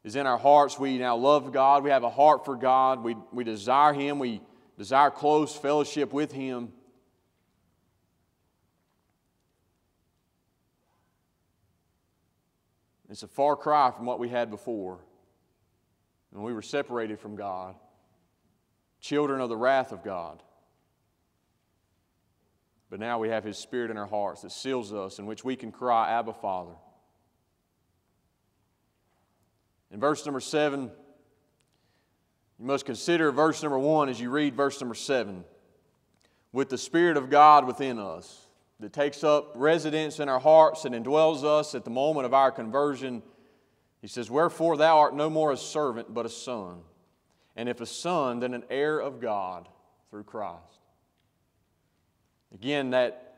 is 0.05 0.17
in 0.17 0.27
our 0.27 0.39
hearts. 0.39 0.79
We 0.79 0.99
now 0.99 1.17
love 1.17 1.53
God. 1.53 1.83
We 1.83 1.91
have 1.91 2.05
a 2.05 2.11
heart 2.11 2.45
for 2.45 2.57
God. 2.57 3.03
We, 3.03 3.17
we 3.33 3.45
desire 3.45 3.93
Him. 3.93 4.19
We 4.19 4.41
desire 4.77 5.11
close 5.11 5.55
fellowship 5.55 6.13
with 6.13 6.33
Him. 6.33 6.73
It's 13.11 13.23
a 13.23 13.29
far 13.29 13.57
cry 13.57 13.91
from 13.91 14.05
what 14.05 14.19
we 14.19 14.29
had 14.29 14.51
before 14.51 14.99
when 16.31 16.45
we 16.45 16.53
were 16.53 16.63
separated 16.63 17.19
from 17.19 17.37
God, 17.37 17.75
children 19.01 19.41
of 19.41 19.49
the 19.49 19.57
wrath 19.57 19.93
of 19.93 20.05
God. 20.05 20.43
But 22.91 23.01
now 23.01 23.19
we 23.19 23.29
have 23.29 23.45
His 23.45 23.59
Spirit 23.59 23.91
in 23.91 23.97
our 23.97 24.07
hearts 24.07 24.43
that 24.43 24.53
seals 24.53 24.93
us, 24.93 25.19
in 25.19 25.27
which 25.27 25.45
we 25.45 25.57
can 25.57 25.73
cry, 25.73 26.11
Abba, 26.11 26.35
Father. 26.35 26.75
In 29.91 30.01
verse 30.01 30.25
number 30.27 30.41
seven, 30.41 30.91
you 32.59 32.67
must 32.67 32.85
consider 32.85 33.33
verse 33.33 33.63
number 33.63 33.79
one 33.79 34.09
as 34.09 34.21
you 34.21 34.31
read 34.31 34.55
verse 34.55 34.81
number 34.81 34.95
seven. 34.95 35.45
With 36.53 36.69
the 36.69 36.79
Spirit 36.79 37.17
of 37.17 37.31
God 37.31 37.67
within 37.67 37.99
us, 37.99 38.49
that 38.81 38.93
takes 38.93 39.25
up 39.25 39.53
residence 39.57 40.21
in 40.21 40.29
our 40.29 40.39
hearts 40.39 40.85
and 40.85 40.95
indwells 40.95 41.45
us 41.45 41.75
at 41.75 41.85
the 41.85 41.91
moment 41.91 42.27
of 42.27 42.35
our 42.35 42.53
conversion. 42.53 43.23
He 44.01 44.07
says, 44.07 44.31
Wherefore 44.31 44.77
thou 44.77 44.99
art 44.99 45.15
no 45.15 45.29
more 45.29 45.53
a 45.53 45.57
servant, 45.57 46.15
but 46.15 46.27
a 46.27 46.31
son. 46.31 46.81
And 47.57 47.69
if 47.69 47.81
a 47.81 47.87
son, 47.87 48.39
then 48.39 48.55
an 48.55 48.65
heir 48.71 49.01
of 49.01 49.21
God 49.21 49.69
through 50.11 50.25
Christ. 50.25 50.63
Again, 52.55 52.91
that, 52.91 53.35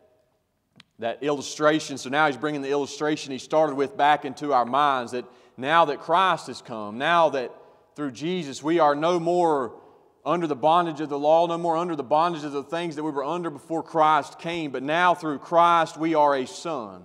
that 0.99 1.23
illustration, 1.23 1.97
so 1.97 2.11
now 2.11 2.27
he's 2.27 2.37
bringing 2.37 2.61
the 2.61 2.71
illustration 2.71 3.33
he 3.33 3.39
started 3.39 3.77
with 3.77 3.97
back 3.97 4.25
into 4.27 4.53
our 4.53 4.67
minds 4.67 5.13
that 5.13 5.25
now 5.61 5.87
that 5.87 6.01
Christ 6.01 6.47
has 6.49 6.63
come, 6.63 6.99
now 6.99 7.31
that 7.31 7.53
through 7.97 8.13
Jesus 8.13 8.63
we 8.63 8.79
are 8.79 8.95
no 8.95 9.21
more 9.21 9.75
under 10.25 10.47
the 10.47 10.57
bondage 10.57 11.01
of 11.01 11.09
the 11.09 11.19
law, 11.19 11.47
no 11.47 11.59
more 11.59 11.77
under 11.77 11.97
the 11.97 12.03
bondage 12.03 12.45
of 12.45 12.53
the 12.53 12.63
things 12.63 12.97
that 12.97 13.03
we 13.03 13.11
were 13.11 13.25
under 13.25 13.51
before 13.51 13.83
Christ 13.83 14.39
came, 14.39 14.71
but 14.71 14.83
now 14.83 15.15
through 15.15 15.39
Christ 15.39 15.97
we 15.97 16.15
are 16.15 16.37
a 16.37 16.47
son. 16.47 17.05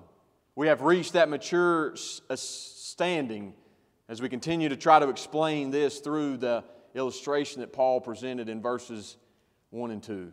We 0.56 0.68
have 0.68 0.82
reached 0.82 1.14
that 1.14 1.30
mature 1.30 1.96
standing 1.96 3.54
as 4.08 4.22
we 4.22 4.30
continue 4.30 4.70
to 4.70 4.78
try 4.78 5.00
to 5.00 5.10
explain 5.10 5.72
this 5.72 6.00
through 6.00 6.38
the 6.38 6.64
illustration 6.94 7.62
that 7.62 7.74
Paul 7.74 8.02
presented 8.02 8.50
in 8.50 8.62
verses 8.62 9.18
1 9.72 9.92
and 9.92 10.04
2. 10.04 10.32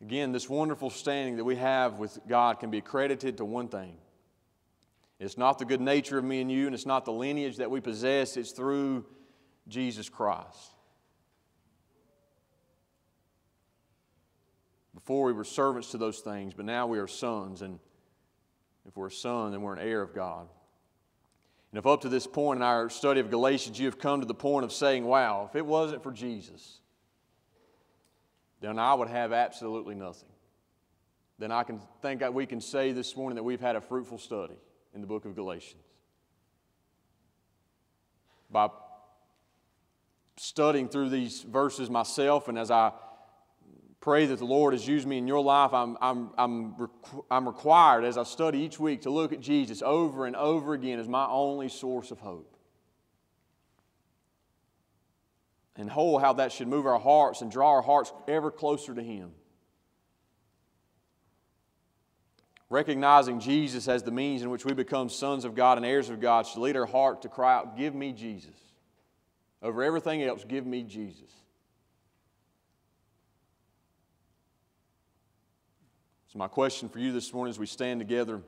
Again, 0.00 0.32
this 0.32 0.48
wonderful 0.48 0.90
standing 0.90 1.36
that 1.36 1.44
we 1.44 1.56
have 1.56 1.98
with 1.98 2.18
God 2.28 2.60
can 2.60 2.70
be 2.70 2.80
credited 2.80 3.38
to 3.38 3.44
one 3.44 3.68
thing. 3.68 3.96
It's 5.18 5.36
not 5.36 5.58
the 5.58 5.64
good 5.64 5.80
nature 5.80 6.18
of 6.18 6.24
me 6.24 6.40
and 6.40 6.50
you, 6.50 6.66
and 6.66 6.74
it's 6.74 6.86
not 6.86 7.04
the 7.04 7.12
lineage 7.12 7.56
that 7.56 7.70
we 7.70 7.80
possess, 7.80 8.36
it's 8.36 8.52
through 8.52 9.04
Jesus 9.66 10.08
Christ. 10.08 10.74
Before 14.94 15.26
we 15.26 15.32
were 15.32 15.44
servants 15.44 15.90
to 15.90 15.98
those 15.98 16.20
things, 16.20 16.54
but 16.54 16.64
now 16.64 16.86
we 16.86 16.98
are 16.98 17.08
sons, 17.08 17.62
and 17.62 17.80
if 18.86 18.96
we're 18.96 19.08
a 19.08 19.12
son, 19.12 19.50
then 19.50 19.62
we're 19.62 19.74
an 19.74 19.80
heir 19.80 20.02
of 20.02 20.14
God. 20.14 20.46
And 21.72 21.78
if 21.78 21.86
up 21.86 22.02
to 22.02 22.08
this 22.08 22.26
point 22.26 22.58
in 22.58 22.62
our 22.62 22.88
study 22.88 23.20
of 23.20 23.30
Galatians 23.30 23.78
you 23.78 23.86
have 23.86 23.98
come 23.98 24.20
to 24.20 24.26
the 24.26 24.34
point 24.34 24.64
of 24.64 24.72
saying, 24.72 25.04
wow, 25.04 25.46
if 25.50 25.56
it 25.56 25.66
wasn't 25.66 26.02
for 26.02 26.12
Jesus, 26.12 26.80
then 28.60 28.78
I 28.78 28.94
would 28.94 29.08
have 29.08 29.32
absolutely 29.32 29.94
nothing. 29.94 30.28
Then 31.38 31.52
I 31.52 31.62
can 31.62 31.80
think 32.02 32.20
that 32.20 32.34
we 32.34 32.46
can 32.46 32.60
say 32.60 32.92
this 32.92 33.16
morning 33.16 33.36
that 33.36 33.44
we've 33.44 33.60
had 33.60 33.76
a 33.76 33.80
fruitful 33.80 34.18
study 34.18 34.56
in 34.94 35.00
the 35.00 35.06
book 35.06 35.24
of 35.24 35.36
Galatians. 35.36 35.82
By 38.50 38.68
studying 40.36 40.88
through 40.88 41.10
these 41.10 41.42
verses 41.42 41.90
myself, 41.90 42.48
and 42.48 42.58
as 42.58 42.70
I 42.70 42.92
pray 44.00 44.26
that 44.26 44.38
the 44.38 44.44
Lord 44.44 44.72
has 44.72 44.86
used 44.86 45.06
me 45.06 45.18
in 45.18 45.28
your 45.28 45.42
life, 45.42 45.72
I'm, 45.72 45.96
I'm, 46.00 46.30
I'm, 46.36 46.88
I'm 47.30 47.46
required 47.46 48.04
as 48.04 48.18
I 48.18 48.24
study 48.24 48.58
each 48.58 48.80
week 48.80 49.02
to 49.02 49.10
look 49.10 49.32
at 49.32 49.40
Jesus 49.40 49.82
over 49.82 50.26
and 50.26 50.34
over 50.34 50.72
again 50.72 50.98
as 50.98 51.08
my 51.08 51.26
only 51.26 51.68
source 51.68 52.10
of 52.10 52.18
hope. 52.18 52.57
And 55.78 55.88
whole 55.88 56.18
how 56.18 56.34
that 56.34 56.52
should 56.52 56.68
move 56.68 56.84
our 56.84 56.98
hearts 56.98 57.40
and 57.40 57.50
draw 57.50 57.70
our 57.70 57.82
hearts 57.82 58.12
ever 58.26 58.50
closer 58.50 58.94
to 58.94 59.02
Him. 59.02 59.32
recognizing 62.70 63.40
Jesus 63.40 63.88
as 63.88 64.02
the 64.02 64.10
means 64.10 64.42
in 64.42 64.50
which 64.50 64.64
we 64.64 64.74
become 64.74 65.08
sons 65.08 65.44
of 65.44 65.54
God 65.54 65.78
and 65.78 65.86
heirs 65.86 66.10
of 66.10 66.20
God, 66.20 66.46
should 66.46 66.60
lead 66.60 66.76
our 66.76 66.86
heart 66.86 67.22
to 67.22 67.28
cry 67.28 67.54
out, 67.54 67.76
Give 67.76 67.94
me 67.94 68.12
Jesus. 68.12 68.54
Over 69.62 69.82
everything 69.82 70.22
else, 70.22 70.44
give 70.46 70.66
me 70.66 70.84
Jesus. 70.84 71.30
So, 76.32 76.38
my 76.38 76.46
question 76.46 76.88
for 76.88 76.98
you 76.98 77.10
this 77.12 77.32
morning 77.32 77.50
as 77.50 77.58
we 77.58 77.66
stand 77.66 78.00
together, 78.00 78.40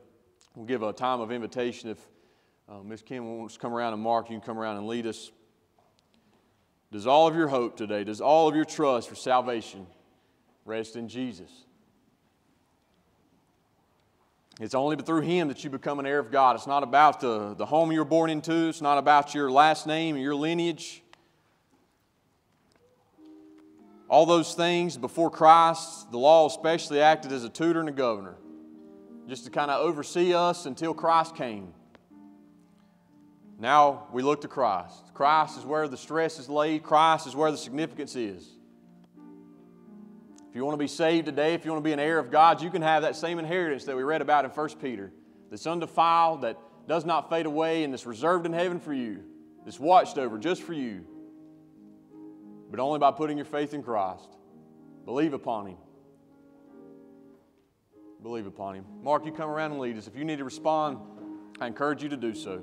we'll 0.54 0.66
give 0.66 0.82
a 0.82 0.92
time 0.92 1.20
of 1.20 1.32
invitation. 1.32 1.90
If 1.90 1.98
uh, 2.68 2.82
Ms. 2.84 3.02
Kim 3.02 3.38
wants 3.38 3.54
to 3.54 3.60
come 3.60 3.72
around 3.72 3.94
and 3.94 4.02
Mark, 4.02 4.28
you 4.30 4.38
can 4.38 4.46
come 4.46 4.58
around 4.58 4.76
and 4.76 4.86
lead 4.86 5.06
us. 5.06 5.32
Does 6.92 7.06
all 7.06 7.28
of 7.28 7.36
your 7.36 7.48
hope 7.48 7.76
today, 7.76 8.02
does 8.02 8.20
all 8.20 8.48
of 8.48 8.56
your 8.56 8.64
trust 8.64 9.08
for 9.08 9.14
salvation 9.14 9.86
rest 10.64 10.96
in 10.96 11.08
Jesus? 11.08 11.50
It's 14.60 14.74
only 14.74 14.96
through 14.96 15.22
Him 15.22 15.48
that 15.48 15.62
you 15.62 15.70
become 15.70 16.00
an 16.00 16.06
heir 16.06 16.18
of 16.18 16.30
God. 16.30 16.56
It's 16.56 16.66
not 16.66 16.82
about 16.82 17.20
the, 17.20 17.54
the 17.54 17.64
home 17.64 17.92
you 17.92 18.00
were 18.00 18.04
born 18.04 18.28
into, 18.28 18.68
it's 18.68 18.82
not 18.82 18.98
about 18.98 19.34
your 19.34 19.50
last 19.50 19.86
name 19.86 20.16
or 20.16 20.18
your 20.18 20.34
lineage. 20.34 21.02
All 24.08 24.26
those 24.26 24.54
things 24.54 24.96
before 24.96 25.30
Christ, 25.30 26.10
the 26.10 26.18
law 26.18 26.46
especially 26.46 27.00
acted 27.00 27.30
as 27.30 27.44
a 27.44 27.48
tutor 27.48 27.78
and 27.78 27.88
a 27.88 27.92
governor, 27.92 28.34
just 29.28 29.44
to 29.44 29.50
kind 29.50 29.70
of 29.70 29.80
oversee 29.80 30.34
us 30.34 30.66
until 30.66 30.92
Christ 30.92 31.36
came. 31.36 31.72
Now 33.60 34.06
we 34.10 34.22
look 34.22 34.40
to 34.40 34.48
Christ. 34.48 35.12
Christ 35.12 35.58
is 35.58 35.66
where 35.66 35.86
the 35.86 35.98
stress 35.98 36.38
is 36.38 36.48
laid, 36.48 36.82
Christ 36.82 37.26
is 37.26 37.36
where 37.36 37.50
the 37.50 37.58
significance 37.58 38.16
is. 38.16 38.48
If 40.48 40.56
you 40.56 40.64
want 40.64 40.74
to 40.74 40.82
be 40.82 40.88
saved 40.88 41.26
today, 41.26 41.54
if 41.54 41.64
you 41.64 41.70
want 41.70 41.84
to 41.84 41.88
be 41.88 41.92
an 41.92 42.00
heir 42.00 42.18
of 42.18 42.30
God, 42.30 42.62
you 42.62 42.70
can 42.70 42.82
have 42.82 43.02
that 43.02 43.14
same 43.14 43.38
inheritance 43.38 43.84
that 43.84 43.96
we 43.96 44.02
read 44.02 44.22
about 44.22 44.46
in 44.46 44.50
1 44.50 44.68
Peter 44.80 45.12
that's 45.50 45.66
undefiled, 45.66 46.40
that 46.40 46.56
does 46.88 47.04
not 47.04 47.28
fade 47.28 47.46
away, 47.46 47.84
and 47.84 47.92
that's 47.92 48.06
reserved 48.06 48.46
in 48.46 48.52
heaven 48.52 48.80
for 48.80 48.94
you, 48.94 49.22
that's 49.64 49.78
watched 49.78 50.16
over 50.16 50.38
just 50.38 50.62
for 50.62 50.72
you, 50.72 51.04
but 52.70 52.80
only 52.80 52.98
by 52.98 53.12
putting 53.12 53.36
your 53.36 53.44
faith 53.44 53.74
in 53.74 53.82
Christ. 53.82 54.28
Believe 55.04 55.34
upon 55.34 55.66
Him. 55.66 55.76
Believe 58.22 58.46
upon 58.46 58.74
Him. 58.74 58.84
Mark, 59.02 59.26
you 59.26 59.32
come 59.32 59.50
around 59.50 59.72
and 59.72 59.80
lead 59.80 59.98
us. 59.98 60.06
If 60.06 60.16
you 60.16 60.24
need 60.24 60.38
to 60.38 60.44
respond, 60.44 60.98
I 61.60 61.66
encourage 61.66 62.02
you 62.02 62.08
to 62.08 62.16
do 62.16 62.34
so. 62.34 62.62